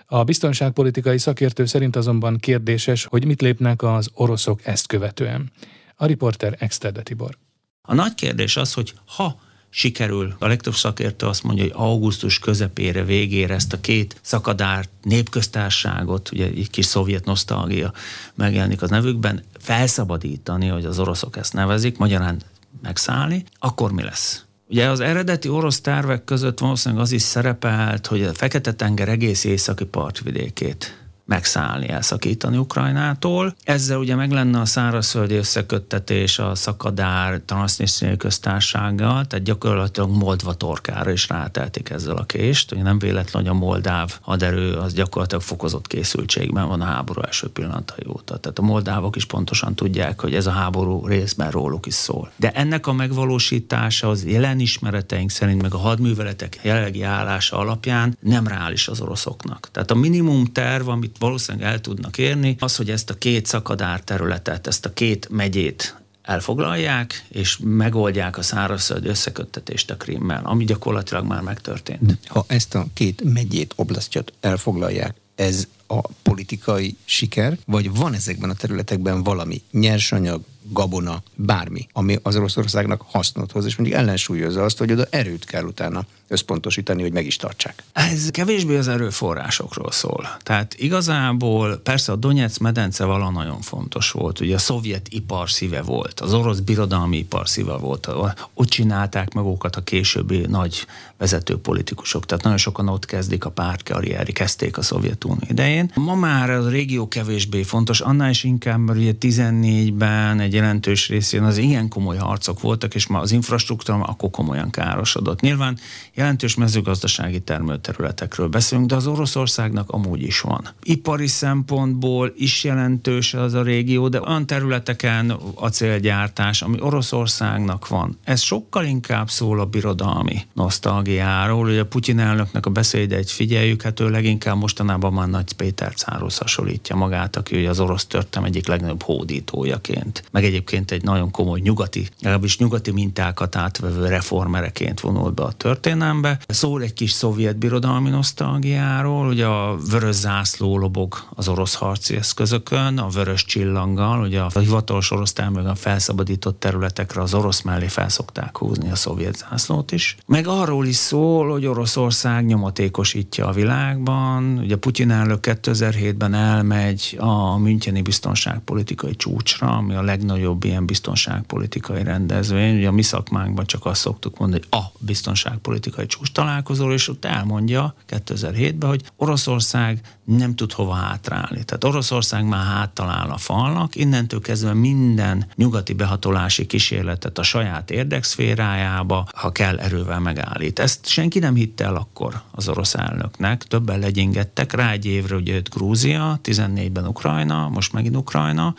A 0.05 0.23
biztonságpolitikai 0.23 1.17
szakértő 1.17 1.65
szerint 1.65 1.95
azonban 1.95 2.37
kérdéses, 2.37 3.05
hogy 3.05 3.25
mit 3.25 3.41
lépnek 3.41 3.81
az 3.81 4.09
oroszok 4.13 4.65
ezt 4.65 4.87
követően. 4.87 5.51
A 5.95 6.05
riporter 6.05 6.55
Exterde 6.59 7.01
Tibor. 7.01 7.37
A 7.81 7.93
nagy 7.93 8.15
kérdés 8.15 8.57
az, 8.57 8.73
hogy 8.73 8.93
ha 9.05 9.39
sikerül. 9.75 10.35
A 10.39 10.47
legtöbb 10.47 10.73
szakértő 10.73 11.25
azt 11.25 11.43
mondja, 11.43 11.63
hogy 11.63 11.73
augusztus 11.75 12.39
közepére, 12.39 13.03
végére 13.03 13.53
ezt 13.53 13.73
a 13.73 13.81
két 13.81 14.15
szakadárt, 14.21 14.89
népköztárságot, 15.01 16.31
ugye 16.31 16.45
egy 16.45 16.69
kis 16.69 16.85
szovjet 16.85 17.25
nosztalgia 17.25 17.93
megjelenik 18.35 18.81
az 18.81 18.89
nevükben, 18.89 19.43
felszabadítani, 19.59 20.67
hogy 20.67 20.85
az 20.85 20.99
oroszok 20.99 21.37
ezt 21.37 21.53
nevezik, 21.53 21.97
magyarán 21.97 22.41
megszállni, 22.81 23.43
akkor 23.59 23.91
mi 23.91 24.03
lesz? 24.03 24.45
Ugye 24.69 24.89
az 24.89 24.99
eredeti 24.99 25.49
orosz 25.49 25.81
tervek 25.81 26.23
között 26.23 26.59
valószínűleg 26.59 27.03
az 27.03 27.11
is 27.11 27.21
szerepelt, 27.21 28.07
hogy 28.07 28.23
a 28.23 28.33
Fekete-tenger 28.33 29.09
egész 29.09 29.43
északi 29.43 29.85
partvidékét 29.85 31.02
megszállni, 31.25 31.89
elszakítani 31.89 32.57
Ukrajnától. 32.57 33.55
Ezzel 33.63 33.97
ugye 33.97 34.15
meg 34.15 34.31
lenne 34.31 34.59
a 34.59 34.65
szárazföldi 34.65 35.35
összeköttetés 35.35 36.39
a 36.39 36.55
szakadár 36.55 37.41
Transnistriai 37.45 38.17
köztársággal, 38.17 39.25
tehát 39.25 39.45
gyakorlatilag 39.45 40.09
Moldva 40.09 40.53
torkára 40.53 41.11
is 41.11 41.27
rátelték 41.27 41.89
ezzel 41.89 42.15
a 42.15 42.23
kést. 42.23 42.71
Ugye 42.71 42.81
nem 42.81 42.99
véletlen, 42.99 43.43
hogy 43.43 43.51
a 43.51 43.53
moldáv 43.53 44.17
haderő 44.21 44.73
az 44.73 44.93
gyakorlatilag 44.93 45.43
fokozott 45.43 45.87
készültségben 45.87 46.67
van 46.67 46.81
a 46.81 46.85
háború 46.85 47.21
első 47.21 47.49
pillanatai 47.49 48.05
óta. 48.09 48.37
Tehát 48.37 48.59
a 48.59 48.61
moldávok 48.61 49.15
is 49.15 49.25
pontosan 49.25 49.75
tudják, 49.75 50.21
hogy 50.21 50.35
ez 50.35 50.45
a 50.45 50.51
háború 50.51 51.07
részben 51.07 51.51
róluk 51.51 51.85
is 51.85 51.93
szól. 51.93 52.31
De 52.35 52.51
ennek 52.51 52.87
a 52.87 52.93
megvalósítása 52.93 54.09
az 54.09 54.25
jelen 54.25 54.59
ismereteink 54.59 55.29
szerint, 55.29 55.61
meg 55.61 55.73
a 55.73 55.77
hadműveletek 55.77 56.59
jelenlegi 56.61 57.03
állása 57.03 57.57
alapján 57.57 58.17
nem 58.19 58.47
reális 58.47 58.87
az 58.87 59.01
oroszoknak. 59.01 59.69
Tehát 59.71 59.91
a 59.91 59.95
minimum 59.95 60.45
terv, 60.45 60.87
amit 60.87 61.12
amit 61.13 61.17
valószínűleg 61.19 61.71
el 61.71 61.81
tudnak 61.81 62.17
érni, 62.17 62.55
az, 62.59 62.75
hogy 62.75 62.89
ezt 62.89 63.09
a 63.09 63.13
két 63.13 63.45
szakadár 63.45 64.01
területet, 64.01 64.67
ezt 64.67 64.85
a 64.85 64.93
két 64.93 65.29
megyét 65.29 65.95
elfoglalják, 66.21 67.25
és 67.29 67.57
megoldják 67.61 68.37
a 68.37 68.41
szárazföld 68.41 69.05
összeköttetést 69.05 69.91
a 69.91 69.97
Krimmel, 69.97 70.41
ami 70.45 70.65
gyakorlatilag 70.65 71.25
már 71.25 71.41
megtörtént. 71.41 72.17
Ha 72.27 72.45
ezt 72.47 72.75
a 72.75 72.85
két 72.93 73.33
megyét, 73.33 73.73
oblasztjat 73.75 74.33
elfoglalják, 74.39 75.15
ez 75.35 75.67
a 75.87 76.01
politikai 76.01 76.97
siker, 77.05 77.57
vagy 77.65 77.95
van 77.95 78.13
ezekben 78.13 78.49
a 78.49 78.53
területekben 78.53 79.23
valami 79.23 79.61
nyersanyag, 79.71 80.41
gabona, 80.69 81.23
bármi, 81.35 81.87
ami 81.93 82.17
az 82.21 82.35
Oroszországnak 82.35 83.03
hasznot 83.07 83.51
hoz, 83.51 83.65
és 83.65 83.75
mondjuk 83.75 83.99
ellensúlyozza 83.99 84.63
azt, 84.63 84.77
hogy 84.77 84.91
oda 84.91 85.05
erőt 85.09 85.45
kell 85.45 85.63
utána 85.63 86.05
összpontosítani, 86.27 87.01
hogy 87.01 87.11
meg 87.11 87.25
is 87.25 87.35
tartsák. 87.35 87.83
Ez 87.93 88.29
kevésbé 88.29 88.77
az 88.77 88.87
erőforrásokról 88.87 89.91
szól. 89.91 90.37
Tehát 90.43 90.75
igazából 90.77 91.77
persze 91.77 92.11
a 92.11 92.15
Donetsz 92.15 92.57
medence 92.57 93.05
vala 93.05 93.29
nagyon 93.29 93.61
fontos 93.61 94.11
volt. 94.11 94.39
Ugye 94.39 94.55
a 94.55 94.57
szovjet 94.57 95.07
ipar 95.09 95.49
szíve 95.49 95.81
volt, 95.81 96.19
az 96.19 96.33
orosz 96.33 96.59
birodalmi 96.59 97.17
ipar 97.17 97.49
szíve 97.49 97.77
volt. 97.77 98.09
Ott 98.53 98.69
csinálták 98.69 99.33
meg 99.33 99.45
a 99.45 99.81
későbbi 99.83 100.45
nagy 100.47 100.85
vezető 101.17 101.57
politikusok. 101.57 102.25
Tehát 102.25 102.43
nagyon 102.43 102.59
sokan 102.59 102.87
ott 102.87 103.05
kezdik 103.05 103.45
a 103.45 103.49
pártkarrieri, 103.49 104.31
kezdték 104.31 104.77
a 104.77 104.81
Szovjetunió 104.81 105.47
idején. 105.49 105.91
Ma 105.95 106.15
már 106.15 106.49
a 106.49 106.69
régió 106.69 107.07
kevésbé 107.07 107.63
fontos, 107.63 108.01
annál 108.01 108.29
is 108.29 108.43
inkább, 108.43 108.79
mert 108.79 108.99
ugye 108.99 109.13
14-ben 109.19 110.39
egy 110.39 110.52
jelentős 110.53 111.07
részén 111.07 111.43
az 111.43 111.57
ilyen 111.57 111.87
komoly 111.87 112.17
harcok 112.17 112.61
voltak, 112.61 112.95
és 112.95 113.07
ma 113.07 113.19
az 113.19 113.31
infrastruktúra 113.31 114.03
akkor 114.03 114.29
komolyan 114.29 114.69
károsodott. 114.69 115.39
Nyilván 115.39 115.77
jelentős 116.13 116.55
mezőgazdasági 116.55 117.39
termőterületekről 117.39 118.47
beszélünk, 118.47 118.87
de 118.87 118.95
az 118.95 119.07
Oroszországnak 119.07 119.89
amúgy 119.89 120.21
is 120.21 120.41
van. 120.41 120.69
Ipari 120.83 121.27
szempontból 121.27 122.33
is 122.35 122.63
jelentős 122.63 123.33
az 123.33 123.53
a 123.53 123.61
régió, 123.61 124.07
de 124.07 124.21
olyan 124.21 124.45
területeken 124.45 125.29
acélgyártás, 125.55 126.61
ami 126.61 126.77
Oroszországnak 126.81 127.87
van. 127.87 128.17
Ez 128.23 128.41
sokkal 128.41 128.85
inkább 128.85 129.29
szól 129.29 129.59
a 129.59 129.65
birodalmi 129.65 130.41
nosztalgiáról. 130.53 131.79
A 131.79 131.85
Putyin 131.85 132.19
elnöknek 132.19 132.65
a 132.65 132.69
beszédeit 132.69 133.29
figyeljük, 133.29 133.81
hát 133.81 133.99
ő 133.99 134.09
leginkább 134.09 134.57
mostanában 134.57 135.13
már 135.13 135.27
Nagy 135.27 135.53
Péter 135.53 135.93
cárhoz 135.93 136.37
hasonlítja 136.37 136.95
magát, 136.95 137.35
aki 137.35 137.65
az 137.65 137.79
orosz 137.79 138.05
történelem 138.05 138.51
egyik 138.53 138.67
legnagyobb 138.67 139.03
hódítójaként, 139.03 140.23
meg 140.43 140.51
egyébként 140.51 140.91
egy 140.91 141.03
nagyon 141.03 141.31
komoly 141.31 141.59
nyugati, 141.59 142.07
legalábbis 142.19 142.57
nyugati 142.57 142.91
mintákat 142.91 143.55
átvevő 143.55 144.07
reformereként 144.07 144.99
vonult 144.99 145.33
be 145.33 145.43
a 145.43 145.51
történelembe. 145.51 146.39
Szól 146.47 146.81
egy 146.81 146.93
kis 146.93 147.11
szovjet 147.11 147.57
birodalmi 147.57 148.09
nosztalgiáról, 148.09 149.27
ugye 149.27 149.45
a 149.45 149.77
vörös 149.89 150.15
zászló 150.15 150.77
lobog 150.77 151.15
az 151.35 151.47
orosz 151.47 151.73
harci 151.73 152.15
eszközökön, 152.15 152.97
a 152.97 153.07
vörös 153.07 153.45
csillanggal, 153.45 154.21
ugye 154.21 154.39
a 154.39 154.59
hivatalos 154.59 155.11
orosz 155.11 155.33
a 155.65 155.75
felszabadított 155.75 156.59
területekre 156.59 157.21
az 157.21 157.33
orosz 157.33 157.61
mellé 157.61 157.87
felszokták 157.87 158.57
húzni 158.57 158.91
a 158.91 158.95
szovjet 158.95 159.45
zászlót 159.49 159.91
is. 159.91 160.17
Meg 160.25 160.47
arról 160.47 160.85
is 160.85 160.95
szól, 160.95 161.51
hogy 161.51 161.65
Oroszország 161.65 162.45
nyomatékosítja 162.45 163.47
a 163.47 163.51
világban, 163.51 164.57
ugye 164.57 164.75
Putyin 164.75 165.11
elnök 165.11 165.39
2007-ben 165.41 166.33
elmegy 166.33 167.17
a 167.19 167.57
Müncheni 167.57 168.01
biztonságpolitikai 168.01 169.15
csúcsra, 169.15 169.67
ami 169.67 169.93
a 169.93 170.01
legnagyobb 170.01 170.31
ilyen 170.61 170.85
biztonságpolitikai 170.85 172.03
rendezvény. 172.03 172.77
Ugye 172.77 172.87
a 172.87 172.91
mi 172.91 173.01
szakmánkban 173.01 173.65
csak 173.65 173.85
azt 173.85 174.01
szoktuk 174.01 174.37
mondani, 174.37 174.61
hogy 174.69 174.79
a 174.81 174.91
biztonságpolitikai 174.99 176.05
csúcs 176.05 176.31
találkozó, 176.31 176.91
és 176.91 177.07
ott 177.07 177.25
elmondja 177.25 177.95
2007-ben, 178.09 178.89
hogy 178.89 179.01
Oroszország 179.15 180.01
nem 180.23 180.55
tud 180.55 180.71
hova 180.71 180.93
hátrálni. 180.93 181.63
Tehát 181.63 181.83
Oroszország 181.83 182.45
már 182.45 182.65
háttalál 182.65 183.31
a 183.31 183.37
falnak, 183.37 183.95
innentől 183.95 184.41
kezdve 184.41 184.73
minden 184.73 185.45
nyugati 185.55 185.93
behatolási 185.93 186.65
kísérletet 186.65 187.37
a 187.37 187.43
saját 187.43 187.91
érdekszférájába, 187.91 189.27
ha 189.35 189.51
kell, 189.51 189.79
erővel 189.79 190.19
megállít. 190.19 190.79
Ezt 190.79 191.07
senki 191.07 191.39
nem 191.39 191.55
hitte 191.55 191.83
el 191.83 191.95
akkor 191.95 192.41
az 192.51 192.69
orosz 192.69 192.95
elnöknek, 192.95 193.63
többen 193.63 193.99
legyingettek 193.99 194.73
rá 194.73 194.91
egy 194.91 195.05
évre, 195.05 195.35
ugye 195.35 195.53
jött 195.53 195.69
Grúzia, 195.69 196.39
14-ben 196.43 197.07
Ukrajna, 197.07 197.69
most 197.69 197.93
megint 197.93 198.15
Ukrajna, 198.15 198.75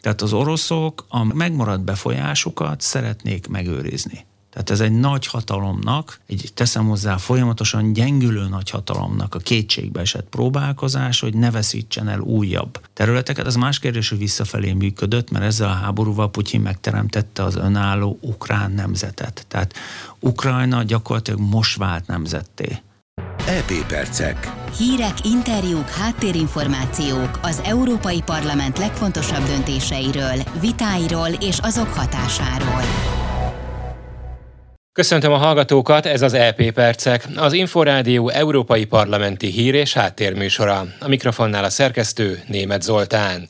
tehát 0.00 0.22
az 0.22 0.32
oroszok 0.32 1.04
a 1.08 1.24
megmaradt 1.24 1.84
befolyásukat 1.84 2.80
szeretnék 2.80 3.48
megőrizni. 3.48 4.26
Tehát 4.50 4.70
ez 4.70 4.80
egy 4.80 4.98
nagy 4.98 5.26
hatalomnak, 5.26 6.20
egy 6.26 6.50
teszem 6.54 6.88
hozzá 6.88 7.16
folyamatosan 7.16 7.92
gyengülő 7.92 8.48
nagy 8.48 8.70
hatalomnak 8.70 9.34
a 9.34 9.38
kétségbe 9.38 10.00
esett 10.00 10.28
próbálkozás, 10.28 11.20
hogy 11.20 11.34
ne 11.34 11.50
veszítsen 11.50 12.08
el 12.08 12.20
újabb 12.20 12.80
területeket. 12.92 13.46
Az 13.46 13.54
más 13.54 13.78
kérdés, 13.78 14.08
hogy 14.08 14.18
visszafelé 14.18 14.72
működött, 14.72 15.30
mert 15.30 15.44
ezzel 15.44 15.68
a 15.68 15.72
háborúval 15.72 16.30
Putyin 16.30 16.60
megteremtette 16.60 17.42
az 17.42 17.56
önálló 17.56 18.18
ukrán 18.20 18.72
nemzetet. 18.72 19.44
Tehát 19.48 19.74
Ukrajna 20.20 20.82
gyakorlatilag 20.82 21.40
most 21.40 21.76
vált 21.76 22.06
nemzetté. 22.06 22.82
EP 23.46 23.86
percek. 23.88 24.52
Hírek, 24.78 25.14
interjúk, 25.22 25.88
háttérinformációk 25.88 27.38
az 27.42 27.62
Európai 27.64 28.22
Parlament 28.22 28.78
legfontosabb 28.78 29.46
döntéseiről, 29.46 30.42
vitáiról 30.60 31.28
és 31.40 31.58
azok 31.62 31.88
hatásáról. 31.88 32.82
Köszöntöm 34.92 35.32
a 35.32 35.36
hallgatókat, 35.36 36.06
ez 36.06 36.22
az 36.22 36.34
EP 36.34 36.72
Percek, 36.72 37.28
az 37.36 37.52
Inforádió 37.52 38.28
Európai 38.28 38.84
Parlamenti 38.84 39.46
Hír 39.46 39.74
és 39.74 39.92
Háttérműsora. 39.92 40.84
A 41.00 41.08
mikrofonnál 41.08 41.64
a 41.64 41.70
szerkesztő 41.70 42.42
Német 42.46 42.82
Zoltán. 42.82 43.48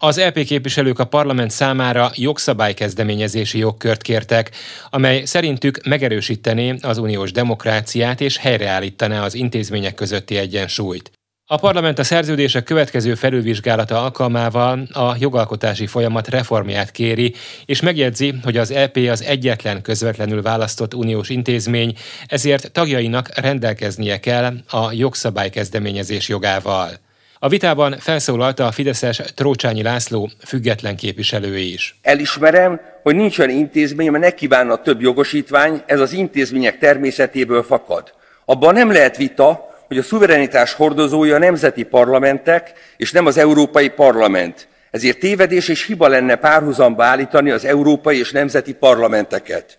Az 0.00 0.18
EP 0.18 0.44
képviselők 0.44 0.98
a 0.98 1.04
parlament 1.04 1.50
számára 1.50 2.10
jogszabálykezdeményezési 2.14 3.58
jogkört 3.58 4.02
kértek, 4.02 4.50
amely 4.90 5.24
szerintük 5.24 5.80
megerősítené 5.84 6.74
az 6.80 6.98
uniós 6.98 7.32
demokráciát 7.32 8.20
és 8.20 8.36
helyreállítaná 8.36 9.24
az 9.24 9.34
intézmények 9.34 9.94
közötti 9.94 10.36
egyensúlyt. 10.36 11.10
A 11.46 11.56
parlament 11.56 11.98
a 11.98 12.04
szerződések 12.04 12.64
következő 12.64 13.14
felülvizsgálata 13.14 14.02
alkalmával 14.02 14.86
a 14.92 15.16
jogalkotási 15.18 15.86
folyamat 15.86 16.28
reformját 16.28 16.90
kéri, 16.90 17.34
és 17.64 17.80
megjegyzi, 17.80 18.34
hogy 18.42 18.56
az 18.56 18.70
EP 18.70 18.96
az 18.96 19.22
egyetlen 19.22 19.82
közvetlenül 19.82 20.42
választott 20.42 20.94
uniós 20.94 21.28
intézmény, 21.28 21.96
ezért 22.26 22.72
tagjainak 22.72 23.38
rendelkeznie 23.38 24.20
kell 24.20 24.54
a 24.68 24.92
jogszabálykezdeményezés 24.92 26.28
jogával. 26.28 26.90
A 27.40 27.48
vitában 27.48 27.96
felszólalt 27.98 28.60
a 28.60 28.72
Fideszes 28.72 29.22
Trócsányi 29.34 29.82
László 29.82 30.30
független 30.46 30.96
képviselő 30.96 31.58
is. 31.58 31.98
Elismerem, 32.02 32.80
hogy 33.02 33.14
nincs 33.14 33.38
olyan 33.38 33.50
intézmény, 33.50 34.10
mert 34.10 34.24
ne 34.24 34.30
kívánna 34.30 34.76
több 34.76 35.00
jogosítvány, 35.00 35.82
ez 35.86 36.00
az 36.00 36.12
intézmények 36.12 36.78
természetéből 36.78 37.62
fakad. 37.62 38.12
Abban 38.44 38.74
nem 38.74 38.92
lehet 38.92 39.16
vita, 39.16 39.68
hogy 39.86 39.98
a 39.98 40.02
szuverenitás 40.02 40.72
hordozója 40.72 41.34
a 41.34 41.38
nemzeti 41.38 41.82
parlamentek, 41.82 42.72
és 42.96 43.12
nem 43.12 43.26
az 43.26 43.36
Európai 43.36 43.88
Parlament. 43.88 44.68
Ezért 44.90 45.18
tévedés 45.18 45.68
és 45.68 45.86
hiba 45.86 46.08
lenne 46.08 46.34
párhuzamba 46.34 47.04
állítani 47.04 47.50
az 47.50 47.64
európai 47.64 48.18
és 48.18 48.30
nemzeti 48.30 48.72
parlamenteket. 48.72 49.78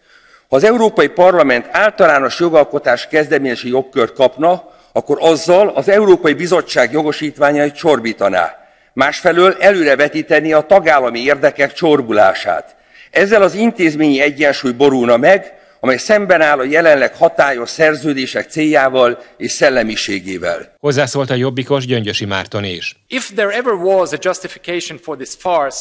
Ha 0.49 0.55
az 0.55 0.63
Európai 0.63 1.07
Parlament 1.07 1.67
általános 1.71 2.39
jogalkotás 2.39 3.07
kezdeményezési 3.07 3.69
jogkört 3.69 4.13
kapna, 4.13 4.77
akkor 4.91 5.17
azzal 5.21 5.67
az 5.67 5.89
Európai 5.89 6.33
Bizottság 6.33 6.91
jogosítványait 6.91 7.75
csorbítaná. 7.75 8.57
Másfelől 8.93 9.55
előrevetíteni 9.59 10.53
a 10.53 10.61
tagállami 10.61 11.19
érdekek 11.19 11.73
csorbulását. 11.73 12.75
Ezzel 13.11 13.41
az 13.41 13.53
intézményi 13.53 14.21
egyensúly 14.21 14.71
borulna 14.71 15.17
meg, 15.17 15.53
amely 15.79 15.97
szemben 15.97 16.41
áll 16.41 16.59
a 16.59 16.63
jelenleg 16.63 17.15
hatályos 17.15 17.69
szerződések 17.69 18.49
céljával 18.49 19.23
és 19.37 19.51
szellemiségével. 19.51 20.73
Hozzászólt 20.79 21.29
a 21.29 21.35
jobbikos 21.35 21.85
Gyöngyösi 21.85 22.25
Márton 22.25 22.63
is. 22.63 22.95
If 23.07 23.31
there 23.35 23.49
ever 23.49 23.73
was 23.73 24.11
a 24.11 24.17
justification 24.21 24.97
for 24.97 25.15
this 25.17 25.29
farce, 25.37 25.79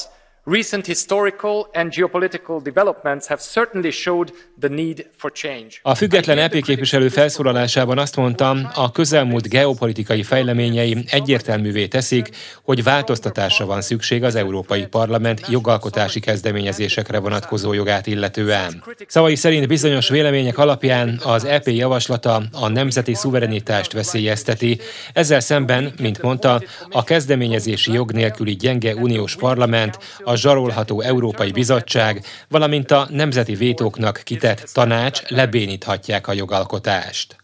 Recent 0.51 0.87
historical 0.87 1.69
and 1.73 1.93
geopolitical 1.93 2.61
developments 2.63 3.27
have 3.27 3.41
certainly 3.53 3.91
showed 3.91 4.33
the 4.61 4.69
need 4.69 5.07
for 5.17 5.33
change. 5.33 5.69
A 5.83 5.95
független 5.95 6.39
EP 6.39 6.63
képviselő 6.63 7.09
felszólalásában 7.09 7.99
azt 7.99 8.17
mondtam, 8.17 8.69
a 8.75 8.93
közelmúlt 8.93 9.49
geopolitikai 9.49 10.23
fejleményei 10.23 11.05
egyértelművé 11.11 11.87
teszik, 11.87 12.29
hogy 12.63 12.83
változtatásra 12.83 13.67
van 13.67 13.81
szükség 13.81 14.25
az 14.25 14.35
Európai 14.35 14.87
Parlament 14.87 15.41
jogalkotási 15.49 16.21
kezdeményezésekre 16.21 17.19
vonatkozó 17.19 17.73
jogát 17.73 18.07
illetően. 18.07 18.85
Szavai 19.07 19.35
szerint 19.35 19.69
bizonyos 19.69 20.09
vélemények 20.09 20.59
alapján 20.59 21.21
az 21.25 21.45
EP 21.45 21.67
javaslata 21.67 22.43
a 22.53 22.69
nemzeti 22.69 23.15
szuverenitást 23.15 23.93
veszélyezteti, 23.93 24.79
ezzel 25.13 25.41
szemben, 25.41 25.93
mint 26.01 26.23
mondta, 26.23 26.63
a 26.91 27.05
kezdeményezési 27.05 27.93
jog 27.93 28.13
nélküli 28.13 28.57
gyenge 28.57 28.95
uniós 28.95 29.37
parlament 29.37 29.99
a 30.25 30.37
zsarolható 30.39 31.01
Európai 31.01 31.51
Bizottság, 31.51 32.25
valamint 32.49 32.91
a 32.91 33.07
nemzeti 33.11 33.55
vétóknak 33.55 34.21
kitett 34.25 34.71
tanács 34.73 35.23
lebéníthatják 35.29 36.29
a 36.29 36.33
jogalkotást. 36.33 37.37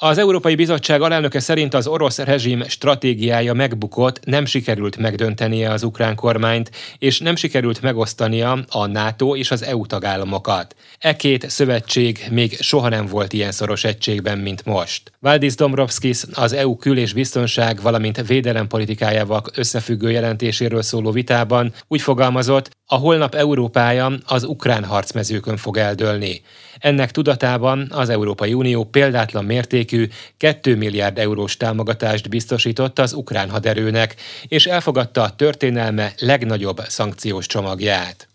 Az 0.00 0.18
Európai 0.18 0.54
Bizottság 0.54 1.00
alelnöke 1.02 1.40
szerint 1.40 1.74
az 1.74 1.86
orosz 1.86 2.18
rezsim 2.18 2.62
stratégiája 2.62 3.52
megbukott, 3.52 4.24
nem 4.24 4.44
sikerült 4.44 4.96
megdöntenie 4.96 5.70
az 5.70 5.82
ukrán 5.82 6.14
kormányt, 6.14 6.70
és 6.98 7.18
nem 7.18 7.36
sikerült 7.36 7.82
megosztania 7.82 8.64
a 8.68 8.86
NATO 8.86 9.36
és 9.36 9.50
az 9.50 9.62
EU 9.62 9.86
tagállamokat. 9.86 10.74
E 10.98 11.16
két 11.16 11.50
szövetség 11.50 12.26
még 12.30 12.56
soha 12.60 12.88
nem 12.88 13.06
volt 13.06 13.32
ilyen 13.32 13.52
szoros 13.52 13.84
egységben, 13.84 14.38
mint 14.38 14.64
most. 14.64 15.12
Valdis 15.20 15.54
Dombrovskis 15.54 16.22
az 16.32 16.52
EU 16.52 16.76
kül- 16.76 16.98
és 16.98 17.12
biztonság, 17.12 17.82
valamint 17.82 18.26
védelem 18.26 18.66
politikájával 18.66 19.42
összefüggő 19.54 20.10
jelentéséről 20.10 20.82
szóló 20.82 21.10
vitában 21.10 21.72
úgy 21.88 22.00
fogalmazott, 22.00 22.77
a 22.90 22.96
holnap 22.96 23.34
Európája 23.34 24.12
az 24.26 24.44
ukrán 24.44 24.84
harcmezőkön 24.84 25.56
fog 25.56 25.76
eldőlni. 25.76 26.42
Ennek 26.78 27.10
tudatában 27.10 27.88
az 27.90 28.08
Európai 28.08 28.54
Unió 28.54 28.84
példátlan 28.84 29.44
mértékű 29.44 30.08
2 30.36 30.76
milliárd 30.76 31.18
eurós 31.18 31.56
támogatást 31.56 32.28
biztosított 32.28 32.98
az 32.98 33.12
ukrán 33.12 33.50
haderőnek, 33.50 34.14
és 34.46 34.66
elfogadta 34.66 35.22
a 35.22 35.34
történelme 35.34 36.12
legnagyobb 36.18 36.80
szankciós 36.86 37.46
csomagját. 37.46 38.28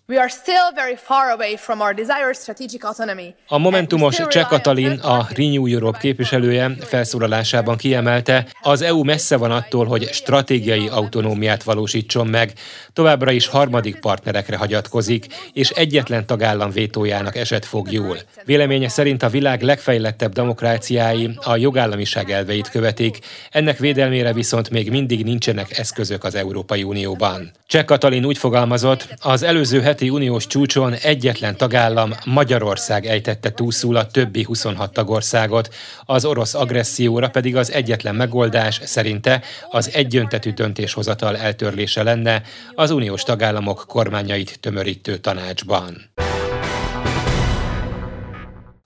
A 3.47 3.57
Momentumos 3.57 4.17
Cseh 4.27 4.47
Katalin, 4.47 4.91
a 4.91 5.27
Renew 5.35 5.65
Europe 5.65 5.97
képviselője 5.97 6.71
felszólalásában 6.79 7.77
kiemelte, 7.77 8.45
az 8.61 8.81
EU 8.81 9.03
messze 9.03 9.37
van 9.37 9.51
attól, 9.51 9.85
hogy 9.85 10.09
stratégiai 10.11 10.87
autonómiát 10.87 11.63
valósítson 11.63 12.27
meg, 12.27 12.53
továbbra 12.93 13.31
is 13.31 13.47
harmadik 13.47 13.99
partnerekre 13.99 14.57
hagyatkozik, 14.57 15.25
és 15.53 15.69
egyetlen 15.69 16.25
tagállam 16.25 16.71
vétójának 16.71 17.35
eset 17.35 17.65
fog 17.65 17.91
jól. 17.91 18.17
Véleménye 18.45 18.87
szerint 18.87 19.23
a 19.23 19.29
világ 19.29 19.61
legfejlettebb 19.61 20.33
demokráciái 20.33 21.37
a 21.43 21.55
jogállamiság 21.55 22.31
elveit 22.31 22.69
követik, 22.69 23.19
ennek 23.51 23.77
védelmére 23.77 24.33
viszont 24.33 24.69
még 24.69 24.89
mindig 24.89 25.23
nincsenek 25.23 25.77
eszközök 25.77 26.23
az 26.23 26.35
Európai 26.35 26.83
Unióban. 26.83 27.51
Cseh 27.67 27.83
Katalin 27.83 28.25
úgy 28.25 28.37
fogalmazott, 28.37 29.07
az 29.21 29.43
előző 29.43 29.81
heti 29.81 30.02
uniós 30.09 30.47
csúcson 30.47 30.93
egyetlen 30.93 31.57
tagállam 31.57 32.13
Magyarország 32.25 33.05
ejtette 33.05 33.51
túlszul 33.51 33.95
a 33.95 34.07
többi 34.07 34.43
26 34.43 34.93
tagországot, 34.93 35.73
az 36.05 36.25
orosz 36.25 36.53
agresszióra 36.53 37.29
pedig 37.29 37.55
az 37.55 37.71
egyetlen 37.71 38.15
megoldás 38.15 38.81
szerinte 38.83 39.41
az 39.69 39.89
egyöntetű 39.93 40.51
döntéshozatal 40.51 41.37
eltörlése 41.37 42.03
lenne 42.03 42.41
az 42.75 42.91
uniós 42.91 43.23
tagállamok 43.23 43.83
kormányait 43.87 44.59
tömörítő 44.59 45.17
tanácsban. 45.17 46.11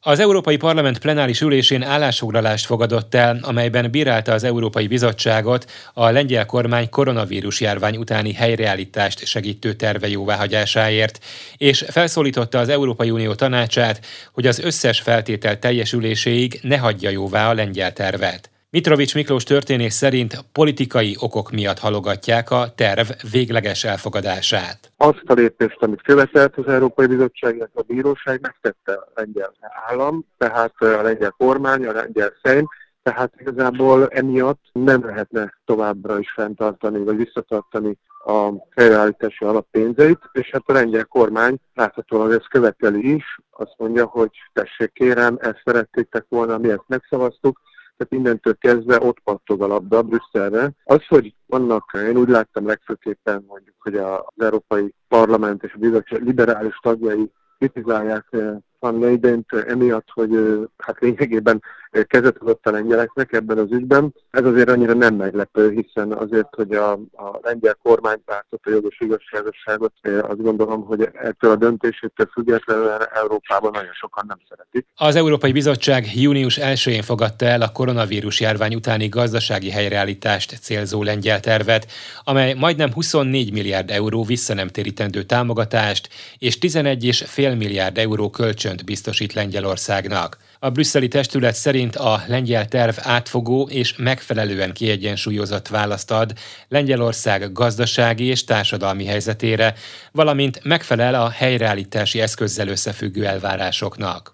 Az 0.08 0.20
Európai 0.20 0.58
Parlament 0.58 1.00
plenáris 1.00 1.42
ülésén 1.42 1.84
állásfoglalást 1.84 2.66
fogadott 2.66 3.16
el, 3.16 3.40
amelyben 3.42 3.92
bírálta 3.92 4.34
az 4.34 4.44
Európai 4.44 4.88
Bizottságot 4.88 5.72
a 5.94 6.10
lengyel 6.10 6.46
kormány 6.46 6.90
koronavírus 6.90 7.62
járvány 7.62 7.98
utáni 7.98 8.34
helyreállítást 8.34 9.26
segítő 9.26 9.74
terve 9.74 10.08
jóváhagyásáért, 10.08 11.20
és 11.58 11.86
felszólította 11.90 12.60
az 12.60 12.70
Európai 12.70 13.10
Unió 13.10 13.34
tanácsát, 13.34 14.06
hogy 14.32 14.48
az 14.48 14.60
összes 14.60 15.00
feltétel 15.00 15.60
teljesüléséig 15.60 16.60
ne 16.62 16.78
hagyja 16.78 17.10
jóvá 17.10 17.50
a 17.50 17.54
lengyel 17.54 17.94
tervet. 17.94 18.50
Mitrovics 18.70 19.16
Miklós 19.16 19.44
történész 19.44 19.96
szerint 19.96 20.46
politikai 20.52 21.16
okok 21.20 21.52
miatt 21.52 21.80
halogatják 21.80 22.52
a 22.52 22.74
terv 22.76 23.10
végleges 23.32 23.84
elfogadását. 23.84 24.92
Azt 24.98 25.24
a 25.26 25.34
lépést, 25.34 25.78
amit 25.80 26.02
követett 26.02 26.56
az 26.56 26.68
Európai 26.68 27.06
Bizottság, 27.06 27.70
a 27.74 27.82
bíróság 27.82 28.42
megtette 28.42 28.94
a 28.94 29.12
lengyel 29.16 29.54
állam, 29.88 30.26
tehát 30.38 30.74
a 30.80 31.02
lengyel 31.02 31.34
kormány, 31.38 31.86
a 31.86 31.92
lengyel 31.92 32.34
szejm, 32.44 32.68
tehát 33.04 33.34
igazából 33.38 34.08
emiatt 34.08 34.62
nem 34.72 35.06
lehetne 35.06 35.54
továbbra 35.66 36.20
is 36.20 36.32
fenntartani, 36.32 37.04
vagy 37.04 37.18
visszatartani 37.18 37.98
a 38.26 38.50
helyreállítási 38.76 39.46
alappénzeit, 39.46 40.20
és 40.32 40.50
hát 40.52 40.64
a 40.66 40.74
lengyel 40.74 41.06
kormány 41.06 41.58
láthatóan 41.74 42.32
ezt 42.32 42.50
követeli 42.50 43.14
is, 43.14 43.40
azt 43.52 43.74
mondja, 43.78 44.06
hogy 44.06 44.32
tessék 44.54 44.92
kérem, 44.94 45.38
ezt 45.42 45.62
szerették 45.66 46.26
volna, 46.30 46.58
mi 46.58 46.70
ezt 46.70 46.88
megszavaztuk, 46.88 47.60
tehát 47.98 48.14
innentől 48.14 48.58
kezdve 48.58 49.00
ott 49.00 49.20
pattog 49.20 49.62
a 49.62 49.68
labda 49.68 50.02
Brüsszelre. 50.02 50.72
Az, 50.84 51.08
hogy 51.08 51.36
vannak, 51.46 51.92
én 51.94 52.18
úgy 52.18 52.30
láttam 52.30 52.66
legfőképpen 52.66 53.44
mondjuk, 53.48 53.76
hogy 53.80 53.96
az 53.96 54.34
Európai 54.38 54.94
Parlament 55.08 55.64
és 55.64 55.74
a 55.74 56.04
liberális 56.10 56.80
tagjai 56.82 57.32
kritizálják 57.58 58.26
eh, 58.30 58.56
van 58.80 59.00
Leident 59.00 59.54
emiatt, 59.54 60.08
hogy 60.14 60.32
hát 60.78 61.00
lényegében 61.00 61.62
kezet 62.08 62.38
adott 62.38 62.68
a 62.68 62.72
lengyeleknek 62.72 63.34
ebben 63.34 63.58
az 63.58 63.72
ügyben. 63.72 64.14
Ez 64.32 64.46
azért 64.46 64.70
annyira 64.70 64.94
nem 64.94 65.16
meglepő, 65.16 65.72
hiszen 65.72 66.12
azért, 66.12 66.56
hogy 66.56 66.74
a, 66.74 66.92
a 66.92 67.40
lengyel 67.42 67.78
kormánypártot, 67.84 68.60
a 68.64 68.70
jogos 68.70 69.00
igazságosságot, 69.00 69.94
azt 70.04 70.42
gondolom, 70.42 70.86
hogy 70.86 71.10
ettől 71.14 71.52
a 71.52 71.56
döntésétől 71.56 72.30
függetlenül 72.34 72.90
Európában 73.14 73.72
nagyon 73.74 73.94
sokan 73.94 74.26
nem 74.28 74.38
szeretik. 74.50 74.86
Az 74.96 75.16
Európai 75.16 75.52
Bizottság 75.52 76.16
június 76.16 76.60
1-én 76.62 77.02
fogadta 77.02 77.46
el 77.46 77.62
a 77.62 77.72
koronavírus 77.72 78.40
járvány 78.40 78.76
utáni 78.76 79.08
gazdasági 79.08 79.70
helyreállítást 79.70 80.60
célzó 80.62 81.04
lengyel 81.04 81.40
tervet, 81.40 81.92
amely 82.24 82.54
majdnem 82.54 82.94
24 82.94 83.54
milliárd 83.54 83.90
euró 83.90 84.24
visszanemtérítendő 84.24 85.24
támogatást 85.24 86.10
és 86.38 86.58
11,5 86.58 87.58
milliárd 87.58 87.98
euró 87.98 88.30
kölcsön 88.30 88.67
kölcsönt 88.68 88.86
biztosít 88.86 89.34
Lengyelországnak. 89.34 90.38
A 90.60 90.70
brüsszeli 90.70 91.08
testület 91.08 91.56
szerint 91.56 91.96
a 91.96 92.24
lengyel 92.28 92.68
terv 92.68 92.98
átfogó 93.02 93.68
és 93.72 93.96
megfelelően 93.98 94.74
kiegyensúlyozott 94.74 95.68
választ 95.68 96.12
ad 96.12 96.34
Lengyelország 96.68 97.52
gazdasági 97.52 98.26
és 98.26 98.44
társadalmi 98.44 99.06
helyzetére, 99.06 99.74
valamint 100.12 100.60
megfelel 100.64 101.14
a 101.14 101.30
helyreállítási 101.30 102.22
eszközzel 102.22 102.68
összefüggő 102.68 103.26
elvárásoknak. 103.26 104.32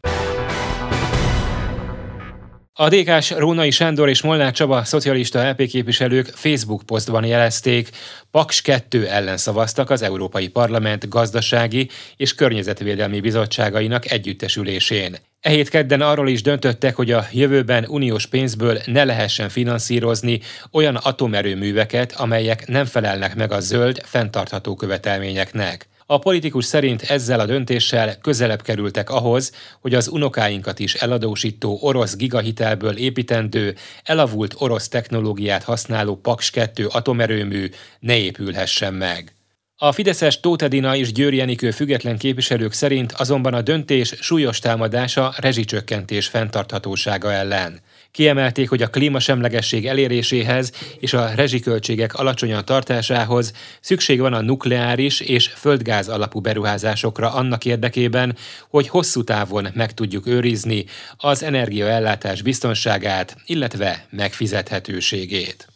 A 2.76 2.90
DK-s 2.90 3.32
Rónai 3.32 3.72
Sándor 3.72 4.10
és 4.10 4.22
Molnár 4.22 4.52
Csaba 4.52 4.84
szocialista 4.84 5.50
LP 5.50 5.68
képviselők 5.68 6.26
Facebook 6.26 6.84
posztban 6.86 7.26
jelezték, 7.26 7.90
Paks 8.32 8.62
2 8.62 9.08
ellen 9.08 9.38
szavaztak 9.38 9.90
az 9.90 10.02
Európai 10.02 10.48
Parlament 10.48 11.10
gazdasági 11.10 11.90
és 12.18 12.36
környezetvédelmi 12.36 13.20
bizottságainak 13.20 14.12
együttesülésén. 14.12 15.18
E 15.40 15.50
hét 15.50 15.70
kedden 15.70 16.02
arról 16.02 16.30
is 16.30 16.42
döntöttek, 16.42 16.96
hogy 16.96 17.12
a 17.12 17.28
jövőben 17.32 17.86
uniós 17.88 18.26
pénzből 18.26 18.82
ne 18.86 19.04
lehessen 19.04 19.50
finanszírozni 19.50 20.40
olyan 20.72 20.96
atomerőműveket, 20.96 22.12
amelyek 22.12 22.68
nem 22.68 22.86
felelnek 22.86 23.36
meg 23.36 23.52
a 23.52 23.60
zöld, 23.60 24.02
fenntartható 24.06 24.76
követelményeknek. 24.76 25.88
A 26.14 26.20
politikus 26.20 26.66
szerint 26.66 27.02
ezzel 27.02 27.40
a 27.40 27.46
döntéssel 27.46 28.18
közelebb 28.18 28.62
kerültek 28.62 29.10
ahhoz, 29.10 29.52
hogy 29.82 29.94
az 29.94 30.08
unokáinkat 30.08 30.80
is 30.80 30.94
eladósító 30.94 31.78
orosz 31.82 32.16
gigahitelből 32.16 32.98
építendő, 32.98 33.76
elavult 34.04 34.56
orosz 34.58 34.88
technológiát 34.88 35.64
használó 35.64 36.16
Paks 36.16 36.50
2 36.50 36.86
atomerőmű 36.86 37.70
ne 38.00 38.18
épülhessen 38.18 38.94
meg. 38.94 39.36
A 39.76 39.92
Fideszes 39.92 40.40
Tóth 40.40 40.64
Edina 40.64 40.96
és 40.96 41.12
Győri 41.12 41.40
Enikő 41.40 41.72
független 41.72 42.18
képviselők 42.18 42.74
szerint 42.74 43.12
azonban 43.12 43.54
a 43.54 43.62
döntés 43.62 44.16
súlyos 44.20 44.60
támadása 44.60 45.34
rezsicsökkentés 45.38 46.28
fenntarthatósága 46.28 47.32
ellen. 47.32 47.80
Kiemelték, 48.14 48.70
hogy 48.70 48.82
a 48.82 48.88
klímasemlegesség 48.88 49.88
eléréséhez 49.88 50.72
és 51.00 51.14
a 51.14 51.30
rezsiköltségek 51.36 52.14
alacsonyan 52.14 52.66
tartásához 52.66 53.54
szükség 53.82 54.20
van 54.20 54.34
a 54.34 54.42
nukleáris 54.42 55.20
és 55.20 55.48
földgáz 55.48 56.10
alapú 56.10 56.40
beruházásokra 56.40 57.34
annak 57.34 57.66
érdekében, 57.66 58.36
hogy 58.70 58.88
hosszú 58.88 59.24
távon 59.24 59.68
meg 59.74 59.94
tudjuk 59.94 60.28
őrizni 60.28 60.86
az 61.18 61.44
energiaellátás 61.44 62.42
biztonságát, 62.42 63.36
illetve 63.46 64.06
megfizethetőségét. 64.10 65.68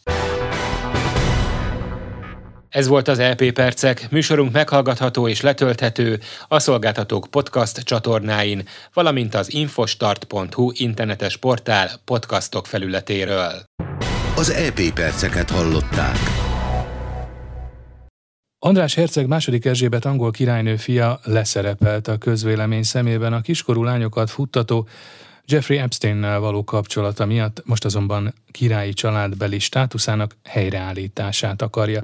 Ez 2.78 2.88
volt 2.88 3.08
az 3.08 3.20
LP 3.20 3.42
e 3.42 3.52
Percek, 3.52 4.12
műsorunk 4.12 4.52
meghallgatható 4.52 5.28
és 5.28 5.42
letölthető 5.42 6.20
a 6.48 6.60
szolgáltatók 6.60 7.28
podcast 7.30 7.80
csatornáin, 7.80 8.64
valamint 8.94 9.36
az 9.36 9.54
infostart.hu 9.54 10.72
internetes 10.74 11.38
portál 11.38 11.90
podcastok 12.06 12.66
felületéről. 12.66 13.52
Az 14.36 14.50
EP 14.50 14.94
Perceket 14.94 15.50
hallották. 15.50 16.18
András 18.60 18.96
Herceg 18.96 19.28
második 19.28 19.66
Erzsébet 19.66 20.06
angol 20.06 20.32
királynő 20.32 20.76
fia 20.76 21.20
leszerepelt 21.24 22.08
a 22.08 22.18
közvélemény 22.18 22.84
szemében 22.84 23.34
a 23.34 23.42
kiskorú 23.42 23.84
lányokat 23.84 24.30
futtató 24.30 24.88
Jeffrey 25.46 25.78
Epsteinnel 25.78 26.40
való 26.40 26.64
kapcsolata 26.64 27.26
miatt 27.26 27.62
most 27.66 27.86
azonban 27.86 28.34
királyi 28.52 28.94
családbeli 28.94 29.60
státuszának 29.60 30.36
helyreállítását 30.44 31.62
akarja. 31.62 32.04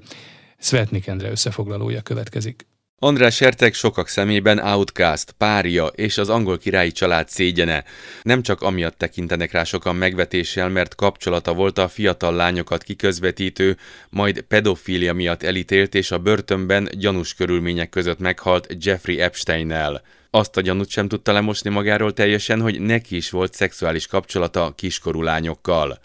Svetnik 0.63 1.07
Endre 1.07 1.29
összefoglalója 1.29 2.01
következik. 2.01 2.65
András 2.99 3.39
Herceg 3.39 3.73
sokak 3.73 4.07
szemében 4.07 4.59
outcast, 4.59 5.31
pária 5.31 5.85
és 5.85 6.17
az 6.17 6.29
angol 6.29 6.57
királyi 6.57 6.91
család 6.91 7.29
szégyene. 7.29 7.83
Nem 8.21 8.41
csak 8.41 8.61
amiatt 8.61 8.97
tekintenek 8.97 9.51
rá 9.51 9.63
sokan 9.63 9.95
megvetéssel, 9.95 10.69
mert 10.69 10.95
kapcsolata 10.95 11.53
volt 11.53 11.77
a 11.77 11.87
fiatal 11.87 12.35
lányokat 12.35 12.83
kiközvetítő, 12.83 13.77
majd 14.09 14.41
pedofília 14.41 15.13
miatt 15.13 15.43
elítélt 15.43 15.95
és 15.95 16.11
a 16.11 16.19
börtönben 16.19 16.89
gyanús 16.91 17.33
körülmények 17.33 17.89
között 17.89 18.19
meghalt 18.19 18.75
Jeffrey 18.79 19.19
Epstein-el. 19.19 20.01
Azt 20.29 20.57
a 20.57 20.61
gyanút 20.61 20.89
sem 20.89 21.07
tudta 21.07 21.31
lemosni 21.31 21.69
magáról 21.69 22.13
teljesen, 22.13 22.61
hogy 22.61 22.81
neki 22.81 23.15
is 23.15 23.29
volt 23.29 23.53
szexuális 23.53 24.07
kapcsolata 24.07 24.73
kiskorú 24.75 25.21
lányokkal. 25.21 25.99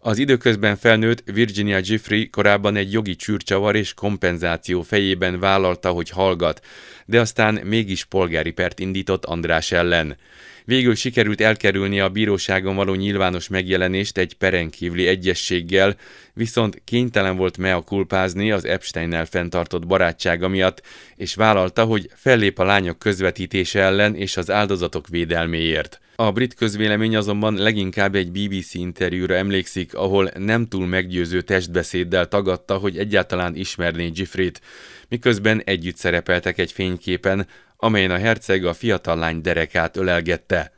Az 0.00 0.18
időközben 0.18 0.76
felnőtt 0.76 1.22
Virginia 1.32 1.80
Giffrey 1.80 2.30
korábban 2.30 2.76
egy 2.76 2.92
jogi 2.92 3.16
csűrcsavar 3.16 3.76
és 3.76 3.94
kompenzáció 3.94 4.82
fejében 4.82 5.40
vállalta, 5.40 5.90
hogy 5.90 6.10
hallgat, 6.10 6.64
de 7.06 7.20
aztán 7.20 7.54
mégis 7.54 8.04
polgári 8.04 8.50
pert 8.50 8.78
indított 8.78 9.24
András 9.24 9.72
ellen. 9.72 10.16
Végül 10.64 10.94
sikerült 10.94 11.40
elkerülni 11.40 12.00
a 12.00 12.08
bíróságon 12.08 12.74
való 12.76 12.94
nyilvános 12.94 13.48
megjelenést 13.48 14.18
egy 14.18 14.34
perenkívüli 14.34 15.06
egyességgel, 15.06 15.96
viszont 16.34 16.80
kénytelen 16.84 17.36
volt 17.36 17.58
mea 17.58 17.80
kulpázni 17.80 18.50
az 18.50 18.64
Epsteinnel 18.64 19.24
fenntartott 19.24 19.86
barátsága 19.86 20.48
miatt, 20.48 20.82
és 21.16 21.34
vállalta, 21.34 21.84
hogy 21.84 22.10
fellép 22.14 22.58
a 22.58 22.64
lányok 22.64 22.98
közvetítése 22.98 23.80
ellen 23.80 24.14
és 24.14 24.36
az 24.36 24.50
áldozatok 24.50 25.08
védelméért. 25.08 26.00
A 26.20 26.32
brit 26.32 26.54
közvélemény 26.54 27.16
azonban 27.16 27.54
leginkább 27.54 28.14
egy 28.14 28.30
BBC 28.30 28.74
interjúra 28.74 29.34
emlékszik, 29.34 29.94
ahol 29.94 30.30
nem 30.38 30.66
túl 30.66 30.86
meggyőző 30.86 31.40
testbeszéddel 31.40 32.28
tagadta, 32.28 32.76
hogy 32.76 32.98
egyáltalán 32.98 33.56
ismerné 33.56 34.08
Giffrey-t, 34.08 34.60
miközben 35.08 35.62
együtt 35.64 35.96
szerepeltek 35.96 36.58
egy 36.58 36.72
fényképen, 36.72 37.46
amelyen 37.76 38.10
a 38.10 38.18
herceg 38.18 38.64
a 38.64 38.74
fiatal 38.74 39.16
lány 39.16 39.40
derekát 39.40 39.96
ölelgette. 39.96 40.72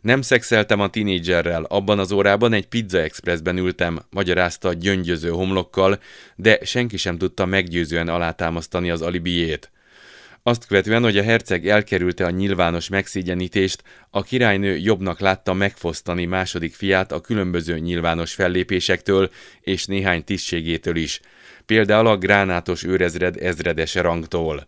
Nem 0.00 0.22
szexeltem 0.22 0.80
a 0.80 0.90
tinédzserrel, 0.90 1.64
abban 1.64 1.98
az 1.98 2.12
órában 2.12 2.52
egy 2.52 2.66
Pizza 2.66 2.98
Expressben 2.98 3.58
ültem, 3.58 4.00
magyarázta 4.10 4.72
gyöngyöző 4.72 5.28
homlokkal, 5.28 5.98
de 6.36 6.58
senki 6.62 6.96
sem 6.96 7.18
tudta 7.18 7.46
meggyőzően 7.46 8.08
alátámasztani 8.08 8.90
az 8.90 9.02
alibiét. 9.02 9.72
Azt 10.46 10.66
követően, 10.66 11.02
hogy 11.02 11.18
a 11.18 11.22
herceg 11.22 11.68
elkerülte 11.68 12.24
a 12.24 12.30
nyilvános 12.30 12.88
megszégyenítést, 12.88 13.82
a 14.10 14.22
királynő 14.22 14.76
jobbnak 14.76 15.20
látta 15.20 15.52
megfosztani 15.52 16.24
második 16.24 16.74
fiát 16.74 17.12
a 17.12 17.20
különböző 17.20 17.78
nyilvános 17.78 18.34
fellépésektől 18.34 19.30
és 19.60 19.84
néhány 19.84 20.24
tisztségétől 20.24 20.96
is, 20.96 21.20
például 21.66 22.06
a 22.06 22.16
gránátos 22.16 22.84
őrezred 22.84 23.36
ezredese 23.42 24.00
rangtól. 24.00 24.66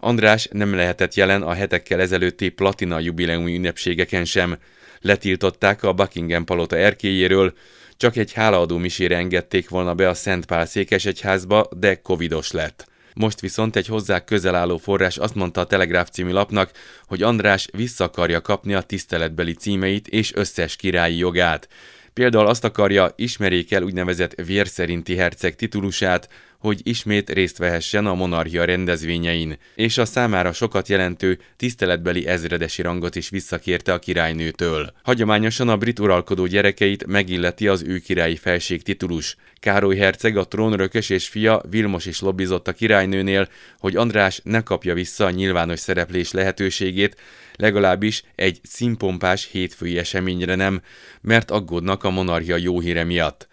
András 0.00 0.48
nem 0.52 0.74
lehetett 0.74 1.14
jelen 1.14 1.42
a 1.42 1.52
hetekkel 1.52 2.00
ezelőtti 2.00 2.48
platina 2.48 2.98
jubileumi 2.98 3.54
ünnepségeken 3.54 4.24
sem. 4.24 4.58
Letiltották 5.00 5.82
a 5.82 5.92
Buckingham 5.92 6.44
palota 6.44 6.76
erkélyéről, 6.76 7.54
csak 7.96 8.16
egy 8.16 8.32
hálaadó 8.32 8.76
misére 8.76 9.16
engedték 9.16 9.68
volna 9.68 9.94
be 9.94 10.08
a 10.08 10.14
Szent 10.14 10.46
Pál 10.46 10.66
székesegyházba, 10.66 11.68
de 11.76 12.00
covidos 12.00 12.50
lett. 12.50 12.87
Most 13.18 13.40
viszont 13.40 13.76
egy 13.76 13.86
hozzá 13.86 14.24
közel 14.24 14.54
álló 14.54 14.76
forrás 14.76 15.16
azt 15.16 15.34
mondta 15.34 15.60
a 15.60 15.64
Telegráf 15.66 16.08
című 16.10 16.30
lapnak, 16.30 16.70
hogy 17.06 17.22
András 17.22 17.68
vissza 17.72 18.04
akarja 18.04 18.40
kapni 18.40 18.74
a 18.74 18.80
tiszteletbeli 18.80 19.54
címeit 19.54 20.08
és 20.08 20.34
összes 20.34 20.76
királyi 20.76 21.16
jogát. 21.16 21.68
Például 22.12 22.46
azt 22.46 22.64
akarja, 22.64 23.12
ismerjék 23.16 23.72
el 23.72 23.82
úgynevezett 23.82 24.34
vérszerinti 24.46 25.16
herceg 25.16 25.54
titulusát, 25.54 26.28
hogy 26.58 26.80
ismét 26.82 27.30
részt 27.30 27.58
vehessen 27.58 28.06
a 28.06 28.14
monarchia 28.14 28.64
rendezvényein, 28.64 29.58
és 29.74 29.98
a 29.98 30.04
számára 30.04 30.52
sokat 30.52 30.88
jelentő 30.88 31.38
tiszteletbeli 31.56 32.26
ezredesi 32.26 32.82
rangot 32.82 33.16
is 33.16 33.28
visszakérte 33.28 33.92
a 33.92 33.98
királynőtől. 33.98 34.92
Hagyományosan 35.02 35.68
a 35.68 35.76
brit 35.76 35.98
uralkodó 35.98 36.46
gyerekeit 36.46 37.06
megilleti 37.06 37.68
az 37.68 37.82
ő 37.82 37.98
királyi 37.98 38.36
felség 38.36 38.82
titulus. 38.82 39.36
Károly 39.60 39.96
herceg, 39.96 40.36
a 40.36 40.48
trónörökös 40.48 41.10
és 41.10 41.28
fia 41.28 41.62
Vilmos 41.70 42.06
is 42.06 42.20
lobbizott 42.20 42.68
a 42.68 42.72
királynőnél, 42.72 43.48
hogy 43.78 43.96
András 43.96 44.40
ne 44.44 44.60
kapja 44.62 44.94
vissza 44.94 45.24
a 45.24 45.30
nyilvános 45.30 45.78
szereplés 45.78 46.32
lehetőségét, 46.32 47.16
legalábbis 47.56 48.22
egy 48.34 48.60
színpompás 48.62 49.48
hétfői 49.52 49.98
eseményre 49.98 50.54
nem, 50.54 50.82
mert 51.20 51.50
aggódnak 51.50 52.04
a 52.04 52.10
monarchia 52.10 52.56
jó 52.56 52.80
híre 52.80 53.04
miatt. 53.04 53.48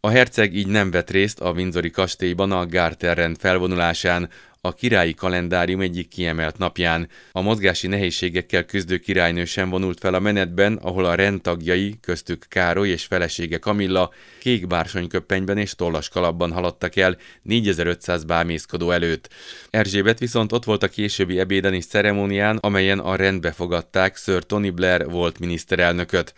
A 0.00 0.08
herceg 0.08 0.54
így 0.54 0.66
nem 0.66 0.90
vett 0.90 1.10
részt 1.10 1.40
a 1.40 1.50
Windsori 1.50 1.90
kastélyban 1.90 2.52
a 2.52 2.66
Garter 2.66 3.16
rend 3.16 3.36
felvonulásán, 3.38 4.30
a 4.60 4.74
királyi 4.74 5.14
kalendárium 5.14 5.80
egyik 5.80 6.08
kiemelt 6.08 6.58
napján. 6.58 7.08
A 7.32 7.40
mozgási 7.40 7.86
nehézségekkel 7.86 8.64
küzdő 8.64 8.98
királynő 8.98 9.44
sem 9.44 9.70
vonult 9.70 9.98
fel 9.98 10.14
a 10.14 10.20
menetben, 10.20 10.74
ahol 10.74 11.04
a 11.04 11.14
rendtagjai, 11.14 11.98
köztük 12.00 12.46
Károly 12.48 12.88
és 12.88 13.04
felesége 13.04 13.58
Kamilla 13.58 14.10
kék 14.40 14.66
bársonyköppenyben 14.66 15.58
és 15.58 15.74
tollas 15.74 16.08
kalapban 16.08 16.52
haladtak 16.52 16.96
el 16.96 17.16
4500 17.42 18.24
bámészkodó 18.24 18.90
előtt. 18.90 19.28
Erzsébet 19.70 20.18
viszont 20.18 20.52
ott 20.52 20.64
volt 20.64 20.82
a 20.82 20.88
későbbi 20.88 21.38
ebéden 21.38 21.74
és 21.74 21.86
ceremónián, 21.86 22.56
amelyen 22.56 22.98
a 22.98 23.16
rendbe 23.16 23.52
fogadták 23.52 24.16
Sir 24.16 24.44
Tony 24.44 24.74
Blair 24.74 25.10
volt 25.10 25.38
miniszterelnököt 25.38 26.34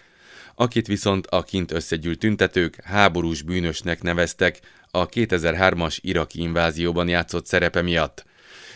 akit 0.61 0.87
viszont 0.87 1.27
a 1.27 1.42
kint 1.42 1.73
összegyűlt 1.73 2.18
tüntetők 2.18 2.81
háborús 2.85 3.42
bűnösnek 3.42 4.03
neveztek 4.03 4.61
a 4.90 5.09
2003-as 5.09 5.99
iraki 6.01 6.40
invázióban 6.40 7.09
játszott 7.09 7.46
szerepe 7.46 7.83
miatt. 7.83 8.25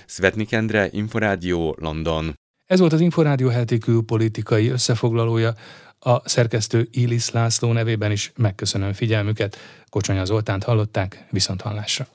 Svetnik 0.07 0.53
Endre, 0.53 0.89
Inforádió, 0.91 1.77
London. 1.81 2.35
Ez 2.67 2.79
volt 2.79 2.93
az 2.93 3.01
Inforádió 3.01 3.49
heti 3.49 3.79
külpolitikai 3.79 4.69
összefoglalója. 4.69 5.55
A 5.99 6.29
szerkesztő 6.29 6.89
Ilis 6.91 7.31
László 7.31 7.73
nevében 7.73 8.11
is 8.11 8.33
megköszönöm 8.37 8.93
figyelmüket. 8.93 9.57
Kocsonya 9.89 10.25
Zoltánt 10.25 10.65
hallották, 10.65 11.27
viszont 11.31 11.61
hallásra. 11.61 12.07